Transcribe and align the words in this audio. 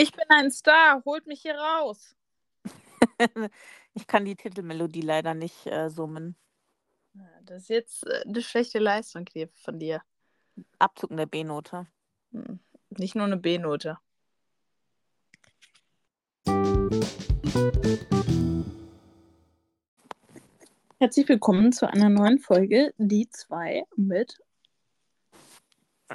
Ich 0.00 0.12
bin 0.12 0.26
ein 0.28 0.52
Star, 0.52 1.02
holt 1.04 1.26
mich 1.26 1.42
hier 1.42 1.56
raus. 1.56 2.14
ich 3.94 4.06
kann 4.06 4.24
die 4.24 4.36
Titelmelodie 4.36 5.00
leider 5.00 5.34
nicht 5.34 5.66
äh, 5.66 5.90
summen. 5.90 6.36
Das 7.42 7.62
ist 7.62 7.68
jetzt 7.68 8.06
äh, 8.06 8.22
eine 8.24 8.40
schlechte 8.40 8.78
Leistung 8.78 9.24
hier 9.32 9.48
von 9.48 9.80
dir. 9.80 10.00
Abzug 10.78 11.16
der 11.16 11.26
B-Note. 11.26 11.88
Hm. 12.30 12.60
Nicht 12.90 13.16
nur 13.16 13.24
eine 13.24 13.38
B-Note. 13.38 13.98
Herzlich 21.00 21.28
willkommen 21.28 21.72
zu 21.72 21.88
einer 21.88 22.08
neuen 22.08 22.38
Folge, 22.38 22.94
die 22.98 23.28
zwei 23.30 23.82
mit 23.96 24.38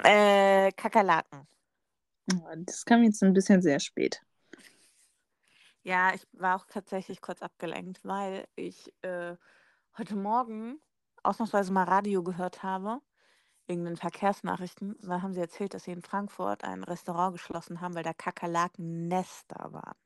äh, 0.02 0.72
Kakerlaken. 0.72 1.46
Das 2.26 2.84
kam 2.84 3.02
jetzt 3.02 3.22
ein 3.22 3.32
bisschen 3.32 3.62
sehr 3.62 3.80
spät. 3.80 4.20
Ja, 5.82 6.14
ich 6.14 6.26
war 6.32 6.56
auch 6.56 6.66
tatsächlich 6.66 7.20
kurz 7.20 7.42
abgelenkt, 7.42 8.00
weil 8.04 8.46
ich 8.56 8.92
äh, 9.02 9.36
heute 9.98 10.16
Morgen 10.16 10.80
ausnahmsweise 11.22 11.72
mal 11.72 11.84
Radio 11.84 12.22
gehört 12.22 12.62
habe, 12.62 13.00
wegen 13.66 13.84
den 13.84 13.96
Verkehrsnachrichten. 13.96 14.96
Da 15.02 15.20
haben 15.20 15.34
sie 15.34 15.40
erzählt, 15.40 15.74
dass 15.74 15.84
sie 15.84 15.92
in 15.92 16.02
Frankfurt 16.02 16.64
ein 16.64 16.84
Restaurant 16.84 17.34
geschlossen 17.34 17.80
haben, 17.82 17.94
weil 17.94 18.02
da 18.02 18.14
Kakerlaken-Nester 18.14 19.72
waren. 19.72 19.96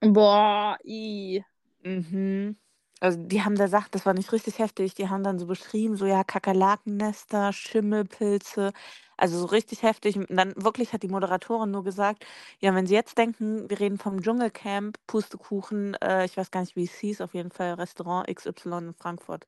Boah, 0.00 0.78
i. 0.84 1.44
Mhm. 1.84 2.56
Also 3.00 3.18
die 3.22 3.42
haben 3.42 3.56
da 3.56 3.64
gesagt, 3.64 3.94
das 3.94 4.06
war 4.06 4.14
nicht 4.14 4.32
richtig 4.32 4.58
heftig. 4.58 4.94
Die 4.94 5.08
haben 5.08 5.22
dann 5.22 5.38
so 5.38 5.46
beschrieben, 5.46 5.96
so 5.96 6.06
ja, 6.06 6.24
Kakerlakennester, 6.24 7.52
Schimmelpilze, 7.52 8.72
also 9.18 9.38
so 9.38 9.46
richtig 9.46 9.82
heftig. 9.82 10.16
Und 10.18 10.30
dann 10.36 10.54
wirklich 10.56 10.92
hat 10.92 11.02
die 11.02 11.08
Moderatorin 11.08 11.70
nur 11.70 11.84
gesagt, 11.84 12.24
ja, 12.60 12.74
wenn 12.74 12.86
Sie 12.86 12.94
jetzt 12.94 13.18
denken, 13.18 13.68
wir 13.68 13.80
reden 13.80 13.98
vom 13.98 14.22
Dschungelcamp, 14.22 14.98
Pustekuchen, 15.06 15.94
äh, 16.02 16.24
ich 16.24 16.36
weiß 16.36 16.50
gar 16.50 16.60
nicht, 16.60 16.76
wie 16.76 16.84
es 16.84 16.94
hieß, 16.94 17.20
auf 17.20 17.34
jeden 17.34 17.50
Fall 17.50 17.74
Restaurant 17.74 18.28
XY 18.28 18.88
in 18.88 18.94
Frankfurt 18.94 19.46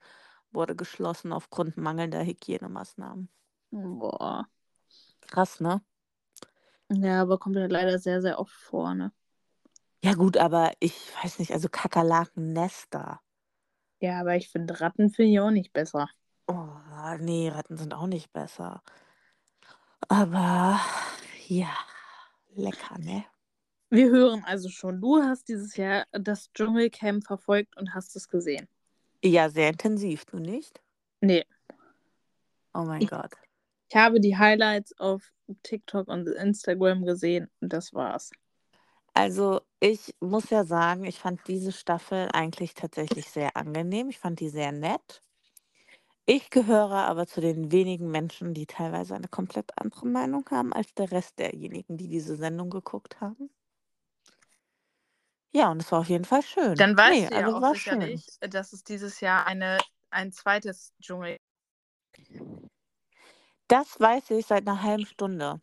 wurde 0.53 0.77
geschlossen 0.77 1.33
aufgrund 1.33 1.77
mangelnder 1.77 2.25
Hygienemaßnahmen. 2.25 3.29
Boah. 3.73 4.47
Krass, 5.29 5.61
ne? 5.61 5.81
Ja, 6.91 7.23
aber 7.23 7.39
kommt 7.39 7.57
ja 7.57 7.67
leider 7.67 7.99
sehr, 7.99 8.21
sehr 8.23 8.39
oft 8.39 8.53
vor, 8.55 8.95
ne? 8.95 9.13
Ja 10.05 10.15
gut, 10.15 10.37
aber 10.37 10.73
ich 10.81 10.95
weiß 11.23 11.39
nicht, 11.41 11.53
also 11.53 11.69
Kakerlakennester. 11.69 13.21
Ja, 14.01 14.21
aber 14.21 14.37
ich 14.37 14.49
finde 14.49 14.81
Ratten 14.81 15.11
finde 15.11 15.33
ich 15.33 15.41
auch 15.41 15.51
nicht 15.51 15.73
besser. 15.73 16.09
Oh, 16.47 16.69
nee, 17.19 17.49
Ratten 17.49 17.77
sind 17.77 17.95
auch 17.95 18.07
nicht 18.07 18.33
besser. 18.33 18.83
Aber 20.09 20.81
ja, 21.47 21.71
lecker, 22.55 22.99
ne? 22.99 23.25
Wir 23.91 24.11
hören 24.11 24.45
also 24.45 24.69
schon, 24.69 25.01
du 25.01 25.23
hast 25.23 25.49
dieses 25.49 25.77
Jahr 25.77 26.05
das 26.13 26.53
Dschungelcamp 26.53 27.27
verfolgt 27.27 27.77
und 27.77 27.95
hast 27.95 28.15
es 28.17 28.29
gesehen. 28.29 28.69
Ja, 29.25 29.49
sehr 29.49 29.71
intensiv, 29.71 30.25
du 30.27 30.39
nicht? 30.39 30.81
Nee. 31.21 31.45
Oh 32.75 32.85
mein 32.85 33.03
ich, 33.03 33.11
Gott. 33.11 33.33
Ich 33.89 33.97
habe 33.97 34.21
die 34.21 34.37
Highlights 34.37 34.97
auf 34.99 35.33
TikTok 35.63 36.09
und 36.09 36.29
Instagram 36.29 37.05
gesehen 37.05 37.51
und 37.61 37.73
das 37.73 37.93
war's. 37.95 38.31
Also 39.15 39.61
ich 39.81 40.15
muss 40.21 40.51
ja 40.51 40.65
sagen, 40.65 41.05
ich 41.05 41.19
fand 41.19 41.41
diese 41.49 41.73
Staffel 41.73 42.29
eigentlich 42.33 42.75
tatsächlich 42.75 43.31
sehr 43.31 43.57
angenehm. 43.57 44.09
Ich 44.09 44.19
fand 44.19 44.41
die 44.41 44.49
sehr 44.49 44.73
nett. 44.73 45.23
Ich 46.27 46.51
gehöre 46.51 46.93
aber 46.93 47.27
zu 47.27 47.41
den 47.41 47.73
wenigen 47.73 48.11
Menschen, 48.11 48.53
die 48.53 48.67
teilweise 48.67 49.15
eine 49.15 49.29
komplett 49.29 49.73
andere 49.79 50.07
Meinung 50.07 50.45
haben 50.51 50.73
als 50.73 50.93
der 50.95 51.11
Rest 51.11 51.39
derjenigen, 51.39 51.97
die 51.97 52.09
diese 52.09 52.37
Sendung 52.37 52.69
geguckt 52.69 53.21
haben. 53.21 53.51
Ja, 55.53 55.71
und 55.71 55.81
es 55.81 55.91
war 55.91 56.01
auf 56.01 56.09
jeden 56.09 56.27
Fall 56.27 56.43
schön. 56.43 56.75
Dann 56.75 56.97
weißt 56.97 57.23
nee, 57.23 57.29
du 57.29 57.35
ja 57.35 57.47
also 57.47 57.67
auch 57.67 57.75
sicherlich, 57.75 58.27
schön. 58.41 58.51
dass 58.51 58.73
es 58.75 58.85
dieses 58.85 59.21
Jahr 59.21 59.47
eine, 59.47 59.79
ein 60.11 60.31
zweites 60.31 60.93
Dschungel. 61.01 61.39
Das 63.69 63.99
weiß 63.99 64.31
ich 64.33 64.47
seit 64.47 64.69
einer 64.69 64.83
halben 64.83 65.07
Stunde. 65.07 65.61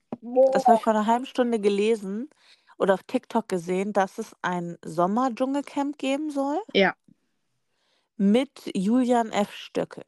Das 0.51 0.65
habe 0.65 0.77
ich 0.77 0.83
vor 0.83 0.93
einer 0.93 1.05
halben 1.05 1.25
Stunde 1.25 1.59
gelesen 1.59 2.29
oder 2.77 2.95
auf 2.95 3.03
TikTok 3.03 3.47
gesehen, 3.47 3.93
dass 3.93 4.17
es 4.17 4.35
ein 4.41 4.77
Sommer-Dschungelcamp 4.83 5.97
geben 5.97 6.29
soll. 6.29 6.59
Ja. 6.73 6.95
Mit 8.17 8.71
Julian 8.73 9.31
F. 9.31 9.51
Stöckel. 9.51 10.05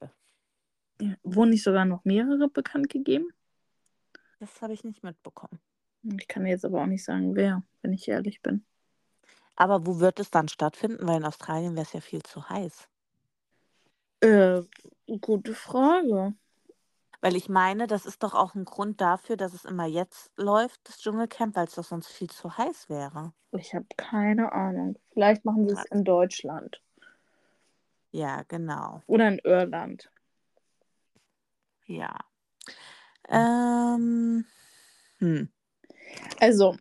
Wurden 1.24 1.52
nicht 1.52 1.64
sogar 1.64 1.86
noch 1.86 2.06
mehrere 2.06 2.50
bekannt 2.50 2.90
gegeben? 2.90 3.28
Das 4.40 4.62
habe 4.62 4.74
ich 4.74 4.84
nicht 4.84 5.04
mitbekommen. 5.04 5.60
Ich 6.04 6.28
kann 6.28 6.46
jetzt 6.46 6.66
aber 6.66 6.82
auch 6.82 6.88
nicht 6.88 7.04
sagen, 7.04 7.36
wer, 7.36 7.64
wenn 7.82 7.94
ich 7.94 8.08
ehrlich 8.08 8.42
bin. 8.42 8.66
Aber 9.56 9.86
wo 9.86 10.00
wird 10.00 10.20
es 10.20 10.30
dann 10.30 10.48
stattfinden? 10.48 11.08
Weil 11.08 11.18
in 11.18 11.26
Australien 11.26 11.74
wäre 11.76 11.86
es 11.86 11.94
ja 11.94 12.00
viel 12.00 12.22
zu 12.24 12.48
heiß. 12.48 12.88
Äh, 14.22 14.62
gute 15.20 15.54
Frage. 15.54 16.34
Weil 17.22 17.36
ich 17.36 17.50
meine, 17.50 17.88
das 17.88 18.06
ist 18.06 18.22
doch 18.22 18.36
auch 18.36 18.54
ein 18.54 18.66
Grund 18.66 19.02
dafür, 19.02 19.38
dass 19.38 19.54
es 19.54 19.66
immer 19.66 19.86
jetzt 19.86 20.32
läuft, 20.38 20.88
das 20.88 21.00
Dschungelcamp, 21.00 21.56
weil 21.56 21.66
es 21.66 21.76
doch 21.76 21.84
sonst 21.84 22.10
viel 22.10 22.30
zu 22.30 22.58
heiß 22.58 22.90
wäre. 22.90 23.34
Ich 23.52 23.74
habe 23.74 23.88
keine 23.98 24.52
Ahnung. 24.52 25.00
Vielleicht 25.14 25.44
machen 25.44 25.68
sie 25.68 25.74
es 25.74 25.86
in 25.86 26.04
Deutschland. 26.04 26.82
Ja, 28.12 28.44
genau. 28.48 29.02
Oder 29.08 29.30
in 29.30 29.40
Irland. 29.40 30.12
Ja. 31.86 32.16
Ähm. 33.30 34.46
Hm. 35.18 35.50
Also, 36.40 36.78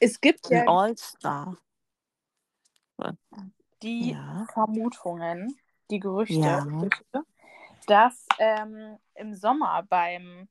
es 0.00 0.20
gibt 0.20 0.48
ja 0.48 0.66
All-Star. 0.66 1.58
Die 3.82 4.12
ja. 4.12 4.46
Vermutungen, 4.52 5.56
die 5.90 6.00
Gerüchte, 6.00 6.34
ja 6.34 6.66
dass 7.88 8.26
ähm, 8.38 8.98
im 9.14 9.34
Sommer 9.34 9.82
beim 9.88 10.48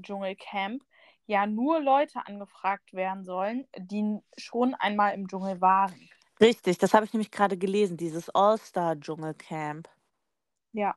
Dschungelcamp 0.00 0.82
ja 1.26 1.46
nur 1.46 1.80
Leute 1.80 2.26
angefragt 2.26 2.92
werden 2.92 3.24
sollen, 3.24 3.66
die 3.76 4.20
schon 4.36 4.74
einmal 4.74 5.14
im 5.14 5.26
Dschungel 5.26 5.60
waren. 5.60 6.10
Richtig, 6.40 6.76
das 6.78 6.92
habe 6.92 7.06
ich 7.06 7.12
nämlich 7.14 7.30
gerade 7.30 7.56
gelesen, 7.56 7.96
dieses 7.96 8.28
All-Star-Dschungelcamp. 8.28 9.88
Ja. 10.72 10.94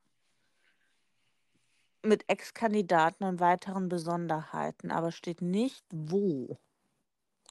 Mit 2.04 2.26
Ex-Kandidaten 2.28 3.24
und 3.24 3.40
weiteren 3.40 3.88
Besonderheiten, 3.88 4.92
aber 4.92 5.12
steht 5.12 5.42
nicht 5.42 5.86
wo. 5.92 6.58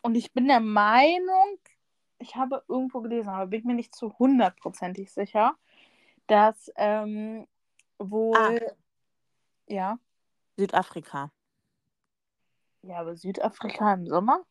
Und 0.03 0.15
ich 0.15 0.33
bin 0.33 0.47
der 0.47 0.61
Meinung, 0.61 1.59
ich 2.19 2.37
habe 2.37 2.63
irgendwo 2.69 3.01
gelesen, 3.01 3.31
aber 3.31 3.47
bin 3.47 3.61
ich 3.61 3.65
mir 3.65 3.75
nicht 3.75 3.95
zu 3.95 4.19
hundertprozentig 4.19 5.11
sicher, 5.11 5.57
dass 6.27 6.71
ähm, 6.77 7.47
wohl. 7.99 8.37
Ah. 8.37 8.59
Ja. 9.67 9.99
Südafrika. 10.57 11.31
Ja, 12.83 13.01
aber 13.01 13.17
Südafrika 13.17 13.95
im 13.95 14.07
Sommer? 14.07 14.45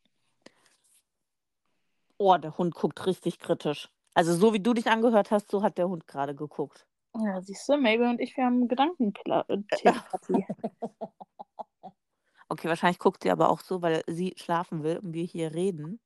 Oh, 2.18 2.36
der 2.38 2.58
Hund 2.58 2.76
guckt 2.76 3.06
richtig 3.06 3.40
kritisch. 3.40 3.90
Also 4.14 4.34
so 4.34 4.54
wie 4.54 4.60
du 4.60 4.74
dich 4.74 4.88
angehört 4.88 5.32
hast, 5.32 5.50
so 5.50 5.62
hat 5.64 5.78
der 5.78 5.90
Hund 5.90 6.08
gerade 6.08 6.36
geguckt. 6.36 6.88
Ja, 7.18 7.42
siehst 7.42 7.68
du, 7.70 7.78
Mabel 7.78 8.10
und 8.10 8.20
ich, 8.20 8.36
wir 8.36 8.46
haben 8.46 8.68
Gedankentherapie. 8.68 10.46
okay, 12.50 12.68
wahrscheinlich 12.68 13.00
guckt 13.00 13.24
sie 13.24 13.32
aber 13.32 13.50
auch 13.50 13.62
so, 13.62 13.82
weil 13.82 14.04
sie 14.08 14.34
schlafen 14.38 14.84
will 14.84 14.98
und 14.98 15.14
wir 15.14 15.24
hier 15.24 15.54
reden. 15.54 16.00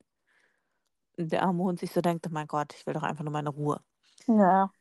Und 1.18 1.32
der 1.32 1.44
arme 1.44 1.64
Hund 1.64 1.80
sich 1.80 1.92
so 1.92 2.02
denkt, 2.02 2.28
oh 2.28 2.32
mein 2.32 2.48
Gott, 2.48 2.74
ich 2.76 2.86
will 2.86 2.94
doch 2.94 3.04
einfach 3.04 3.24
nur 3.24 3.34
meine 3.34 3.50
Ruhe. 3.50 3.82
Ja. 4.28 4.72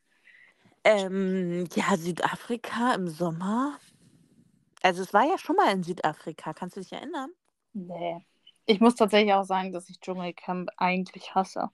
Ähm, 0.88 1.68
ja, 1.74 1.98
Südafrika 1.98 2.94
im 2.94 3.08
Sommer. 3.08 3.78
Also 4.80 5.02
es 5.02 5.12
war 5.12 5.24
ja 5.24 5.36
schon 5.36 5.56
mal 5.56 5.70
in 5.70 5.82
Südafrika, 5.82 6.54
kannst 6.54 6.76
du 6.76 6.80
dich 6.80 6.90
erinnern? 6.92 7.30
Nee. 7.74 8.24
Ich 8.64 8.80
muss 8.80 8.94
tatsächlich 8.94 9.34
auch 9.34 9.44
sagen, 9.44 9.70
dass 9.70 9.90
ich 9.90 10.00
Dschungelcamp 10.00 10.70
eigentlich 10.78 11.34
hasse. 11.34 11.68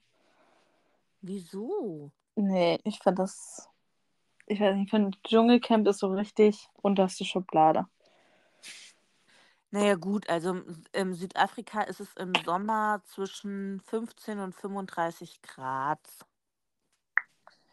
Wieso? 1.21 2.11
Nee, 2.35 2.77
ich 2.83 2.99
finde 2.99 3.21
das. 3.21 3.69
Ich 4.47 4.59
weiß 4.59 4.75
nicht, 4.75 4.87
ich 4.87 4.89
finde 4.89 5.17
Dschungelcamp 5.23 5.87
ist 5.87 5.99
so 5.99 6.07
richtig 6.11 6.67
unterste 6.81 7.23
Schublade. 7.23 7.85
Naja, 9.71 9.95
gut, 9.95 10.29
also 10.29 10.61
in 10.91 11.13
Südafrika 11.13 11.83
ist 11.83 12.01
es 12.01 12.13
im 12.17 12.33
Sommer 12.43 13.01
zwischen 13.05 13.79
15 13.79 14.39
und 14.39 14.53
35 14.53 15.41
Grad. 15.41 16.01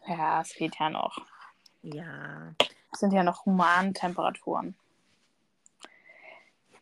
Ja, 0.06 0.40
es 0.40 0.54
geht 0.54 0.78
ja 0.78 0.88
noch. 0.88 1.31
Ja. 1.82 2.54
Es 2.92 3.00
sind 3.00 3.12
ja 3.12 3.22
noch 3.22 3.44
humane 3.46 3.92
Temperaturen. 3.92 4.76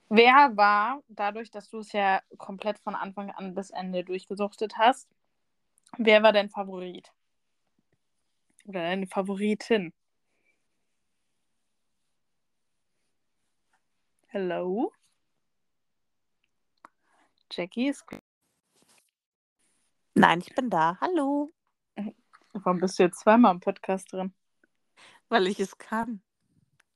Wer 0.09 0.57
war, 0.57 1.03
dadurch, 1.09 1.51
dass 1.51 1.71
du 1.71 1.79
es 1.79 1.93
ja 1.93 2.21
komplett 2.37 2.79
von 2.81 2.95
Anfang 2.95 3.31
an 3.31 3.55
bis 3.55 3.71
Ende 3.71 4.05
durchgesuchtet 4.05 4.77
hast, 4.77 5.09
wer 5.99 6.23
war 6.23 6.33
dein 6.33 6.51
Favorit? 6.51 7.13
Oder 8.67 8.83
deine 8.83 9.07
Favoritin? 9.07 9.93
Hello? 14.27 14.93
Jackie 17.53 17.89
ist 17.89 18.05
Nein, 20.15 20.41
ich 20.41 20.55
bin 20.55 20.71
da. 20.71 20.99
Hallo. 21.01 21.53
Warum 22.53 22.81
bist 22.81 22.99
du 22.99 23.05
jetzt 23.05 23.21
zweimal 23.21 23.55
im 23.55 23.61
Podcast 23.61 24.13
drin? 24.13 24.35
Weil 25.31 25.47
ich 25.47 25.59
es 25.59 25.79
kann. 25.79 26.21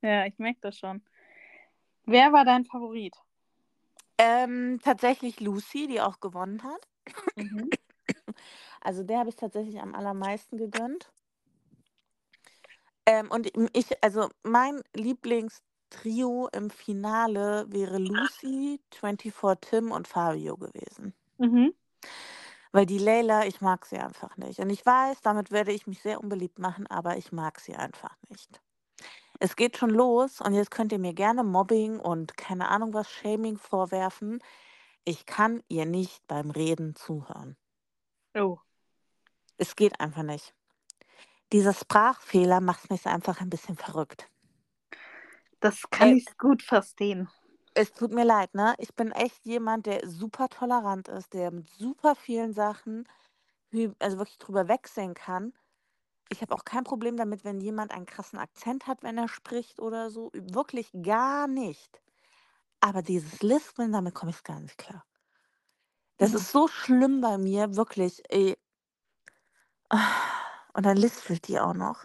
Ja, 0.03 0.27
ich 0.27 0.39
merke 0.39 0.59
das 0.61 0.79
schon. 0.79 1.03
Wer 2.05 2.33
war 2.33 2.45
dein 2.45 2.67
Favorit? 2.67 3.17
Ähm, 4.19 4.79
tatsächlich 4.83 5.41
Lucy, 5.41 5.87
die 5.87 6.01
auch 6.01 6.21
gewonnen 6.21 6.63
hat. 6.63 6.89
Mhm. 7.37 7.71
Also 8.83 9.03
der 9.03 9.21
habe 9.21 9.31
ich 9.31 9.37
tatsächlich 9.37 9.81
am 9.81 9.95
allermeisten 9.95 10.59
gegönnt. 10.59 11.11
Ähm, 13.07 13.31
und 13.31 13.51
ich, 13.73 13.87
also 14.03 14.29
mein 14.43 14.83
Lieblingstrio 14.95 16.49
im 16.53 16.69
Finale 16.69 17.65
wäre 17.71 17.97
Lucy, 17.97 18.79
24 18.93 19.33
Tim 19.63 19.91
und 19.91 20.07
Fabio 20.07 20.59
gewesen. 20.59 21.15
Mhm. 21.39 21.73
Weil 22.75 22.87
die 22.87 22.99
Leila, 22.99 23.47
ich 23.47 23.61
mag 23.61 23.87
sie 23.87 23.99
einfach 23.99 24.37
nicht. 24.37 24.59
Und 24.59 24.69
ich 24.69 24.85
weiß, 24.85 25.21
damit 25.21 25.53
werde 25.53 25.71
ich 25.71 25.87
mich 25.87 26.03
sehr 26.03 26.21
unbeliebt 26.21 26.59
machen, 26.59 26.89
aber 26.89 27.17
ich 27.17 27.31
mag 27.31 27.61
sie 27.61 27.77
einfach 27.77 28.17
nicht. 28.29 28.61
Es 29.39 29.55
geht 29.55 29.77
schon 29.77 29.91
los 29.91 30.41
und 30.41 30.55
jetzt 30.55 30.73
könnt 30.73 30.91
ihr 30.91 30.99
mir 30.99 31.15
gerne 31.15 31.45
Mobbing 31.45 32.01
und 32.01 32.37
keine 32.37 32.67
Ahnung 32.67 32.93
was 32.93 33.09
Shaming 33.09 33.59
vorwerfen. 33.59 34.43
Ich 35.05 35.25
kann 35.25 35.63
ihr 35.69 35.87
nicht 35.87 36.27
beim 36.27 36.51
Reden 36.51 36.97
zuhören. 36.97 37.57
Oh. 38.35 38.59
Es 39.57 39.77
geht 39.77 40.01
einfach 40.01 40.25
nicht. 40.25 40.53
Dieser 41.53 41.75
Sprachfehler 41.75 42.61
macht 42.61 42.91
mich 42.91 43.07
einfach 43.07 43.41
ein 43.41 43.51
bisschen 43.51 43.77
verrückt. 43.77 44.29
Das 45.61 45.89
kann 45.91 46.09
Ey. 46.09 46.17
ich 46.17 46.39
gut 46.39 46.65
verstehen. 46.65 47.29
Es 47.75 47.93
tut 47.93 48.13
mir 48.13 48.25
leid, 48.25 48.55
ne? 48.55 48.75
Ich 48.79 48.95
bin 48.95 49.13
echt 49.13 49.45
jemand, 49.47 49.87
der 49.87 50.09
super 50.09 50.49
tolerant 50.49 51.09
ist, 51.09 51.33
der 51.35 51.51
mit 51.51 51.69
super 51.71 52.15
vielen 52.15 52.53
Sachen, 52.53 53.09
hü- 53.73 53.95
also 54.01 54.19
wirklich 54.19 54.39
drüber 54.39 54.69
wegsehen 54.69 55.15
kann. 55.15 55.55
Ich 56.31 56.43
habe 56.43 56.55
auch 56.55 56.65
kein 56.65 56.85
Problem 56.85 57.17
damit, 57.17 57.45
wenn 57.45 57.61
jemand 57.61 57.93
einen 57.93 58.07
krassen 58.07 58.39
Akzent 58.39 58.87
hat, 58.87 59.03
wenn 59.03 59.19
er 59.19 59.29
spricht 59.29 59.81
oder 59.81 60.11
so. 60.11 60.31
Wirklich 60.35 60.91
gar 61.03 61.49
nicht. 61.49 62.03
Aber 62.81 63.03
dieses 63.03 63.43
Lispeln, 63.43 63.93
damit 63.93 64.15
komme 64.15 64.31
ich 64.33 64.43
gar 64.45 64.61
nicht 64.61 64.79
klar. 64.79 65.05
Das 66.19 66.33
Mhm. 66.33 66.39
ist 66.39 66.53
so 66.53 66.69
schlimm 66.69 67.21
bei 67.21 67.39
mir, 67.39 67.77
wirklich. 67.77 68.23
Ey. 68.31 68.57
Und 70.75 70.87
dann 70.87 70.97
lispelt 70.97 71.49
die 71.49 71.61
auch 71.61 71.75
noch. 71.75 72.05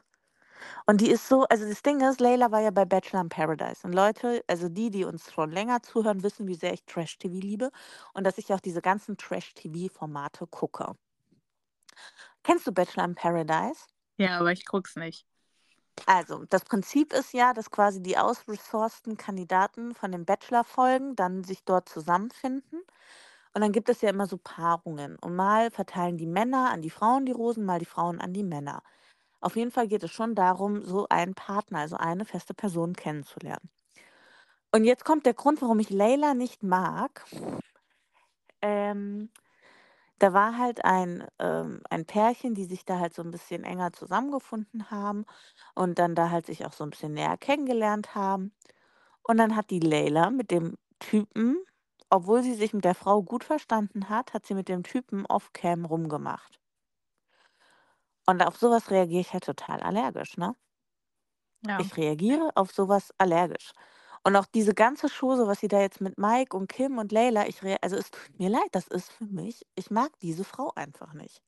Und 0.85 1.01
die 1.01 1.09
ist 1.09 1.27
so, 1.27 1.43
also 1.45 1.67
das 1.67 1.81
Ding 1.83 2.01
ist, 2.01 2.19
Layla 2.19 2.51
war 2.51 2.61
ja 2.61 2.71
bei 2.71 2.85
Bachelor 2.85 3.21
in 3.21 3.29
Paradise. 3.29 3.85
Und 3.85 3.93
Leute, 3.93 4.43
also 4.47 4.69
die, 4.69 4.89
die 4.89 5.05
uns 5.05 5.31
schon 5.31 5.51
länger 5.51 5.81
zuhören, 5.81 6.23
wissen, 6.23 6.47
wie 6.47 6.55
sehr 6.55 6.73
ich 6.73 6.85
Trash-TV 6.85 7.33
liebe 7.35 7.71
und 8.13 8.23
dass 8.25 8.37
ich 8.37 8.53
auch 8.53 8.59
diese 8.59 8.81
ganzen 8.81 9.17
Trash-TV-Formate 9.17 10.47
gucke. 10.47 10.95
Kennst 12.43 12.67
du 12.67 12.71
Bachelor 12.71 13.05
in 13.05 13.15
Paradise? 13.15 13.85
Ja, 14.17 14.39
aber 14.39 14.51
ich 14.51 14.65
guck's 14.65 14.95
nicht. 14.95 15.25
Also, 16.05 16.45
das 16.49 16.65
Prinzip 16.65 17.13
ist 17.13 17.33
ja, 17.33 17.53
dass 17.53 17.71
quasi 17.71 18.01
die 18.01 18.17
ausresourcten 18.17 19.17
Kandidaten 19.17 19.93
von 19.93 20.11
den 20.11 20.25
Bachelor-Folgen 20.25 21.15
dann 21.15 21.43
sich 21.43 21.63
dort 21.65 21.89
zusammenfinden. 21.89 22.81
Und 23.53 23.61
dann 23.61 23.71
gibt 23.71 23.89
es 23.89 24.01
ja 24.01 24.09
immer 24.09 24.27
so 24.27 24.37
Paarungen. 24.37 25.17
Und 25.19 25.35
mal 25.35 25.71
verteilen 25.71 26.17
die 26.17 26.27
Männer 26.27 26.71
an 26.71 26.81
die 26.81 26.89
Frauen 26.89 27.25
die 27.25 27.31
Rosen, 27.31 27.65
mal 27.65 27.79
die 27.79 27.85
Frauen 27.85 28.21
an 28.21 28.33
die 28.33 28.43
Männer. 28.43 28.83
Auf 29.41 29.55
jeden 29.55 29.71
Fall 29.71 29.87
geht 29.87 30.03
es 30.03 30.11
schon 30.11 30.35
darum, 30.35 30.83
so 30.83 31.07
einen 31.09 31.35
Partner, 31.35 31.79
also 31.79 31.95
eine 31.95 32.25
feste 32.25 32.53
Person 32.53 32.93
kennenzulernen. 32.93 33.69
Und 34.71 34.83
jetzt 34.83 35.05
kommt 35.05 35.25
der 35.25 35.33
Grund, 35.33 35.61
warum 35.61 35.79
ich 35.79 35.89
Layla 35.89 36.33
nicht 36.33 36.61
mag. 36.63 37.25
Ähm, 38.61 39.29
da 40.19 40.33
war 40.33 40.57
halt 40.57 40.83
ein, 40.85 41.25
ähm, 41.39 41.81
ein 41.89 42.05
Pärchen, 42.05 42.53
die 42.53 42.65
sich 42.65 42.85
da 42.85 42.99
halt 42.99 43.13
so 43.13 43.23
ein 43.23 43.31
bisschen 43.31 43.63
enger 43.63 43.93
zusammengefunden 43.93 44.91
haben 44.91 45.25
und 45.75 45.97
dann 45.99 46.15
da 46.15 46.29
halt 46.29 46.45
sich 46.45 46.65
auch 46.65 46.73
so 46.73 46.83
ein 46.83 46.89
bisschen 46.91 47.13
näher 47.13 47.37
kennengelernt 47.37 48.15
haben. 48.15 48.53
Und 49.23 49.37
dann 49.37 49.55
hat 49.55 49.69
die 49.71 49.79
Layla 49.79 50.29
mit 50.31 50.51
dem 50.51 50.77
Typen, 50.99 51.57
obwohl 52.09 52.43
sie 52.43 52.55
sich 52.55 52.73
mit 52.73 52.85
der 52.85 52.95
Frau 52.95 53.23
gut 53.23 53.43
verstanden 53.43 54.09
hat, 54.09 54.33
hat 54.33 54.45
sie 54.45 54.55
mit 54.55 54.69
dem 54.69 54.83
Typen 54.83 55.25
off-cam 55.25 55.85
rumgemacht. 55.85 56.58
Und 58.29 58.41
auf 58.43 58.57
sowas 58.57 58.91
reagiere 58.91 59.21
ich 59.21 59.33
halt 59.33 59.43
total 59.45 59.81
allergisch, 59.81 60.37
ne? 60.37 60.55
Ja. 61.67 61.79
Ich 61.79 61.95
reagiere 61.97 62.51
auf 62.55 62.71
sowas 62.71 63.11
allergisch. 63.17 63.71
Und 64.23 64.35
auch 64.35 64.45
diese 64.45 64.73
ganze 64.73 65.07
Chose, 65.09 65.47
was 65.47 65.59
sie 65.61 65.67
da 65.69 65.79
jetzt 65.79 66.01
mit 66.01 66.17
Mike 66.17 66.55
und 66.55 66.67
Kim 66.67 66.97
und 66.97 67.11
Layla, 67.11 67.47
ich 67.47 67.61
also 67.81 67.95
es 67.95 68.11
tut 68.11 68.37
mir 68.37 68.49
leid, 68.49 68.67
das 68.73 68.87
ist 68.87 69.11
für 69.11 69.25
mich 69.25 69.65
ich 69.75 69.89
mag 69.89 70.11
diese 70.19 70.43
Frau 70.43 70.71
einfach 70.75 71.13
nicht. 71.13 71.41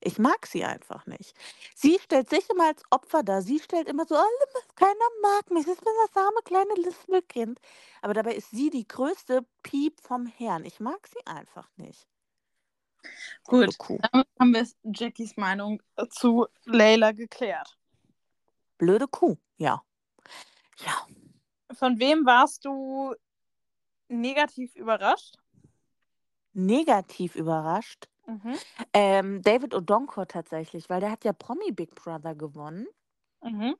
Ich 0.00 0.18
mag 0.18 0.46
sie 0.46 0.64
einfach 0.64 1.06
nicht. 1.06 1.34
Sie 1.74 1.98
stellt 2.00 2.30
sich 2.30 2.48
immer 2.50 2.68
als 2.68 2.82
Opfer 2.90 3.22
dar. 3.24 3.42
Sie 3.42 3.58
stellt 3.60 3.88
immer 3.88 4.06
so: 4.06 4.16
„Alle 4.16 4.26
keiner 4.76 5.10
mag 5.22 5.50
mich. 5.50 5.66
Ich 5.68 5.80
bin 5.80 5.92
das 6.06 6.16
arme 6.22 6.40
kleine 6.44 6.74
Lispelkind.“ 6.76 7.60
Aber 8.02 8.14
dabei 8.14 8.34
ist 8.36 8.50
sie 8.52 8.70
die 8.70 8.88
größte 8.88 9.46
Piep 9.64 10.00
vom 10.02 10.26
Herrn. 10.26 10.64
Ich 10.64 10.80
mag 10.80 11.06
sie 11.08 11.26
einfach 11.26 11.70
nicht. 11.76 12.08
Gut, 13.44 13.78
Kuh. 13.78 13.98
damit 14.12 14.26
haben 14.38 14.54
wir 14.54 14.66
Jackies 14.84 15.36
Meinung 15.36 15.82
zu 16.10 16.46
Layla 16.64 17.12
geklärt. 17.12 17.76
Blöde 18.78 19.06
Kuh, 19.08 19.36
ja. 19.56 19.82
Ja. 20.78 21.06
Von 21.72 21.98
wem 21.98 22.26
warst 22.26 22.64
du 22.64 23.14
negativ 24.08 24.74
überrascht? 24.76 25.36
Negativ 26.52 27.36
überrascht. 27.36 28.08
Mhm. 28.26 28.56
Ähm, 28.92 29.42
David 29.42 29.74
Odonkor 29.74 30.26
tatsächlich, 30.26 30.88
weil 30.88 31.00
der 31.00 31.10
hat 31.10 31.24
ja 31.24 31.32
Promi 31.32 31.72
Big 31.72 31.94
Brother 31.94 32.34
gewonnen. 32.34 32.86
Mhm. 33.42 33.76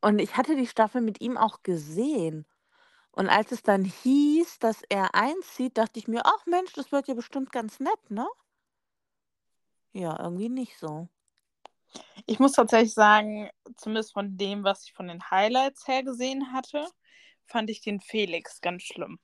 Und 0.00 0.18
ich 0.20 0.36
hatte 0.36 0.56
die 0.56 0.66
Staffel 0.66 1.00
mit 1.00 1.20
ihm 1.20 1.36
auch 1.36 1.62
gesehen. 1.62 2.46
Und 3.12 3.28
als 3.28 3.52
es 3.52 3.62
dann 3.62 3.84
hieß, 3.84 4.58
dass 4.60 4.82
er 4.88 5.14
einzieht, 5.14 5.76
dachte 5.78 5.98
ich 5.98 6.08
mir: 6.08 6.22
„Ach 6.24 6.46
Mensch, 6.46 6.72
das 6.74 6.92
wird 6.92 7.08
ja 7.08 7.14
bestimmt 7.14 7.52
ganz 7.52 7.80
nett, 7.80 8.10
ne?“ 8.10 8.26
Ja, 9.92 10.18
irgendwie 10.20 10.48
nicht 10.48 10.78
so. 10.78 11.08
Ich 12.26 12.38
muss 12.38 12.52
tatsächlich 12.52 12.92
sagen, 12.92 13.50
zumindest 13.76 14.12
von 14.12 14.36
dem, 14.36 14.64
was 14.64 14.84
ich 14.84 14.92
von 14.92 15.08
den 15.08 15.30
Highlights 15.30 15.88
her 15.88 16.02
gesehen 16.02 16.52
hatte, 16.52 16.86
fand 17.46 17.70
ich 17.70 17.80
den 17.80 18.00
Felix 18.00 18.60
ganz 18.60 18.82
schlimm. 18.82 19.18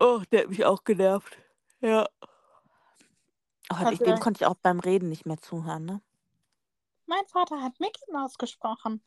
Oh, 0.00 0.22
der 0.32 0.42
hat 0.42 0.50
mich 0.50 0.64
auch 0.64 0.84
genervt. 0.84 1.38
Ja. 1.80 2.08
Oh, 3.70 3.76
Hat 3.76 3.92
ich 3.92 4.00
dem 4.00 4.08
er 4.08 4.20
konnte 4.20 4.42
ich 4.42 4.46
auch 4.46 4.56
beim 4.56 4.80
Reden 4.80 5.08
nicht 5.08 5.26
mehr 5.26 5.38
zuhören, 5.38 5.84
ne? 5.84 6.00
Mein 7.06 7.26
Vater 7.26 7.62
hat 7.62 7.78
Mickey 7.80 8.10
Mouse 8.12 8.38
gesprochen. 8.38 9.02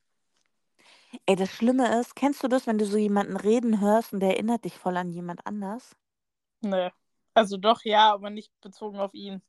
Ey, 1.26 1.36
das 1.36 1.50
Schlimme 1.50 2.00
ist, 2.00 2.16
kennst 2.16 2.44
du 2.44 2.48
das, 2.48 2.68
wenn 2.68 2.78
du 2.78 2.86
so 2.86 2.98
jemanden 2.98 3.38
reden 3.38 3.82
hörst 3.82 4.14
und 4.14 4.20
der 4.20 4.32
erinnert 4.32 4.66
dich 4.66 4.78
voll 4.78 4.98
an 4.98 5.12
jemand 5.12 5.46
anders? 5.46 5.96
Nö. 6.62 6.90
Also 7.34 7.58
doch, 7.58 7.84
ja, 7.84 8.12
aber 8.14 8.30
nicht 8.30 8.52
bezogen 8.62 9.00
auf 9.00 9.14
ihn. 9.14 9.42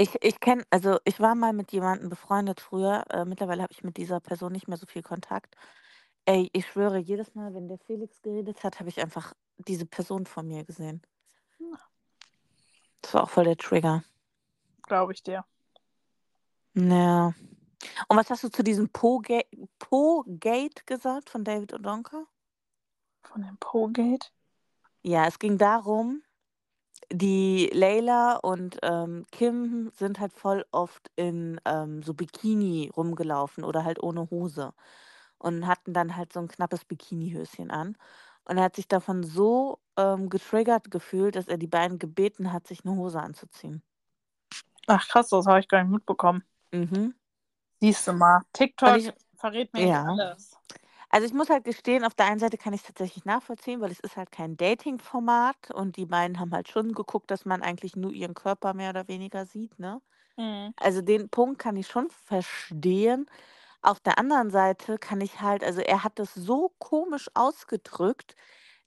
Ich 0.00 0.16
ich 0.22 0.40
kenne 0.40 0.64
also, 0.70 0.98
ich 1.04 1.20
war 1.20 1.34
mal 1.34 1.52
mit 1.52 1.72
jemandem 1.72 2.08
befreundet 2.08 2.62
früher. 2.62 3.04
Äh, 3.10 3.26
mittlerweile 3.26 3.62
habe 3.62 3.72
ich 3.74 3.84
mit 3.84 3.98
dieser 3.98 4.18
Person 4.18 4.50
nicht 4.50 4.66
mehr 4.66 4.78
so 4.78 4.86
viel 4.86 5.02
Kontakt. 5.02 5.56
Ey, 6.24 6.48
ich 6.54 6.66
schwöre, 6.66 6.96
jedes 6.96 7.34
Mal, 7.34 7.52
wenn 7.52 7.68
der 7.68 7.76
Felix 7.76 8.22
geredet 8.22 8.64
hat, 8.64 8.80
habe 8.80 8.88
ich 8.88 8.98
einfach 8.98 9.34
diese 9.58 9.84
Person 9.84 10.24
vor 10.24 10.42
mir 10.42 10.64
gesehen. 10.64 11.02
Das 13.02 13.12
war 13.12 13.24
auch 13.24 13.28
voll 13.28 13.44
der 13.44 13.58
Trigger. 13.58 14.02
Glaube 14.84 15.12
ich 15.12 15.22
dir. 15.22 15.44
Ja. 16.72 17.34
Und 18.08 18.16
was 18.16 18.30
hast 18.30 18.42
du 18.42 18.48
zu 18.48 18.62
diesem 18.62 18.88
Po-Ga 18.88 19.42
Po-Gate 19.78 20.86
gesagt 20.86 21.28
von 21.28 21.44
David 21.44 21.74
Odonkor? 21.74 22.26
Von 23.22 23.42
dem 23.42 23.58
Po-Gate? 23.58 24.32
Ja, 25.02 25.26
es 25.26 25.38
ging 25.38 25.58
darum, 25.58 26.22
die 27.12 27.70
Layla 27.72 28.36
und, 28.36 28.78
ähm, 28.82 29.26
Kim 29.32 29.90
sind 29.94 30.20
halt 30.20 30.32
voll 30.32 30.64
oft 30.72 31.10
in, 31.16 31.60
ähm, 31.66 32.02
so 32.02 32.14
Bikini 32.14 32.90
rumgelaufen 32.96 33.64
oder 33.64 33.84
halt 33.84 34.02
ohne 34.02 34.30
Hose 34.30 34.72
und 35.38 35.66
hatten 35.66 35.92
dann 35.94 36.16
halt 36.16 36.32
so 36.32 36.40
'n 36.40 36.48
knappes 36.48 36.84
Bikinihöschen 36.84 37.70
an. 37.70 37.96
Und 38.44 38.58
er 38.58 38.64
hat 38.64 38.76
sich 38.76 38.88
davon 38.88 39.22
so, 39.24 39.80
ähm, 39.98 40.28
getriggert 40.30 40.90
gefühlt, 40.90 41.36
dass 41.36 41.48
er 41.48 41.58
die 41.58 41.66
beiden 41.68 41.98
gebeten 41.98 42.52
hat, 42.52 42.66
sich 42.68 42.84
'ne 42.84 42.92
Hose 42.96 43.20
anzuziehen. 43.20 43.82
Ach 44.88 45.06
krass, 45.08 45.28
das 45.28 45.46
habe 45.46 45.60
ich 45.60 45.68
gar 45.68 45.82
nicht 45.82 45.92
mitbekommen. 45.92 46.42
Mhm. 46.72 47.14
Siehst 47.82 48.06
du 48.08 48.12
mal. 48.12 48.42
Und 48.84 48.94
TikTok 48.94 48.96
ich 48.96 49.12
verrät 49.36 49.72
mir 49.72 49.80
ja. 49.80 50.04
nicht 50.06 50.06
alles. 50.06 50.58
Also, 51.12 51.26
ich 51.26 51.32
muss 51.34 51.50
halt 51.50 51.64
gestehen, 51.64 52.04
auf 52.04 52.14
der 52.14 52.26
einen 52.26 52.38
Seite 52.38 52.56
kann 52.56 52.72
ich's 52.72 52.84
tatsächlich 52.84 53.24
nachvollziehen, 53.24 53.80
weil 53.80 53.90
es 53.90 53.98
ist 53.98 54.16
halt 54.16 54.30
kein 54.30 54.56
Dating-Format 54.56 55.72
und 55.72 55.96
die 55.96 56.06
beiden 56.06 56.38
haben 56.38 56.52
halt 56.52 56.68
schon 56.68 56.92
geguckt, 56.92 57.32
dass 57.32 57.44
man 57.44 57.62
eigentlich 57.62 57.96
nur 57.96 58.12
ihren 58.12 58.34
Körper 58.34 58.74
mehr 58.74 58.90
oder 58.90 59.08
weniger 59.08 59.44
sieht, 59.44 59.76
ne? 59.80 60.00
Mhm. 60.38 60.72
Also, 60.76 61.02
den 61.02 61.30
Punkt 61.30 61.60
kann 61.60 61.76
ich 61.76 61.88
schon 61.88 62.10
verstehen. 62.10 63.26
Auf 63.82 64.00
der 64.00 64.18
anderen 64.18 64.50
Seite 64.50 64.98
kann 64.98 65.20
ich 65.22 65.40
halt 65.42 65.64
also, 65.64 65.80
er 65.82 66.04
hat 66.04 66.18
das 66.20 66.34
so 66.34 66.72
komisch 66.78 67.30
ausgedrückt, 67.34 68.36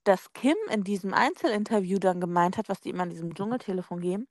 dass 0.04 0.32
Kim 0.34 0.56
in 0.70 0.84
diesem 0.84 1.14
Einzelinterview 1.14 1.98
dann 2.00 2.20
gemeint 2.20 2.58
hat, 2.58 2.68
was 2.70 2.80
die 2.82 2.90
immer 2.90 3.04
in 3.04 3.10
diesem 3.10 3.34
Dschungeltelefon 3.34 4.00
geben: 4.00 4.28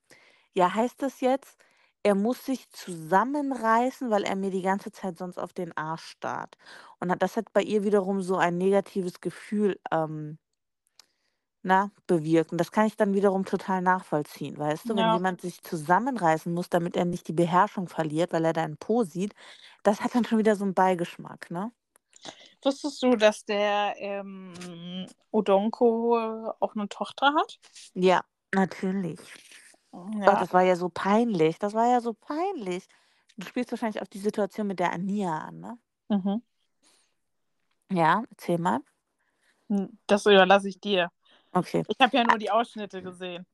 Ja, 0.54 0.74
heißt 0.74 1.02
das 1.02 1.20
jetzt, 1.20 1.58
er 2.04 2.14
muss 2.16 2.44
sich 2.46 2.70
zusammenreißen, 2.70 4.10
weil 4.10 4.24
er 4.24 4.36
mir 4.36 4.50
die 4.50 4.62
ganze 4.62 4.92
Zeit 4.92 5.18
sonst 5.18 5.38
auf 5.38 5.52
den 5.54 5.76
Arsch 5.76 6.04
starrt. 6.06 6.56
Und 7.00 7.10
hat 7.10 7.22
das 7.22 7.36
hat 7.36 7.52
bei 7.54 7.62
ihr 7.62 7.84
wiederum 7.84 8.22
so 8.22 8.36
ein 8.36 8.58
negatives 8.58 9.20
Gefühl, 9.20 9.80
ähm 9.92 10.38
na, 11.66 11.90
bewirkt. 12.06 12.52
Und 12.52 12.58
das 12.58 12.70
kann 12.72 12.86
ich 12.86 12.94
dann 12.96 13.14
wiederum 13.14 13.46
total 13.46 13.80
nachvollziehen, 13.80 14.58
weißt 14.58 14.90
du? 14.90 14.96
Wenn 14.96 15.08
Ja. 15.08 15.14
jemand 15.14 15.40
sich 15.40 15.62
zusammenreißen 15.62 16.52
muss, 16.52 16.68
damit 16.68 16.94
er 16.94 17.06
nicht 17.06 17.26
die 17.26 17.32
Beherrschung 17.32 17.88
verliert, 17.88 18.32
weil 18.34 18.44
er 18.44 18.52
deinen 18.52 18.76
Po 18.76 19.02
sieht, 19.02 19.34
das 19.82 20.02
hat 20.02 20.14
dann 20.14 20.26
schon 20.26 20.38
wieder 20.38 20.56
so 20.56 20.64
'n 20.64 20.74
Beigeschmack, 20.74 21.50
ne? 21.50 21.72
Wusstest 22.62 23.02
du, 23.02 23.16
dass 23.16 23.44
der, 23.44 23.94
ähm, 23.98 25.06
Odonko 25.30 26.52
auch 26.60 26.74
'ne 26.74 26.88
Tochter 26.88 27.34
hat? 27.34 27.58
Ja, 27.96 28.24
natürlich. 28.52 29.20
Oh, 29.94 30.08
ja. 30.20 30.34
das 30.36 30.52
war 30.52 30.62
ja 30.62 30.76
so 30.76 30.88
peinlich. 30.88 31.58
Das 31.58 31.74
war 31.74 31.86
ja 31.88 32.00
so 32.00 32.12
peinlich. 32.14 32.86
Du 33.36 33.46
spielst 33.46 33.72
wahrscheinlich 33.72 34.02
auf 34.02 34.08
die 34.08 34.18
Situation 34.18 34.66
mit 34.66 34.78
der 34.80 34.92
Ania 34.92 35.38
an, 35.38 35.60
ne? 35.60 35.78
Mhm. 36.10 36.42
Ja, 37.90 38.24
erzähl 38.30 38.58
mal. 38.58 38.80
Hm, 39.70 39.98
das 40.06 40.26
überlasse 40.26 40.68
ich 40.68 40.80
dir. 40.80 41.10
Okay. 41.54 41.84
Ich 41.88 41.96
habe 42.00 42.16
ja 42.16 42.24
nur 42.24 42.38
die 42.38 42.50
Ausschnitte 42.50 43.02
gesehen. 43.02 43.46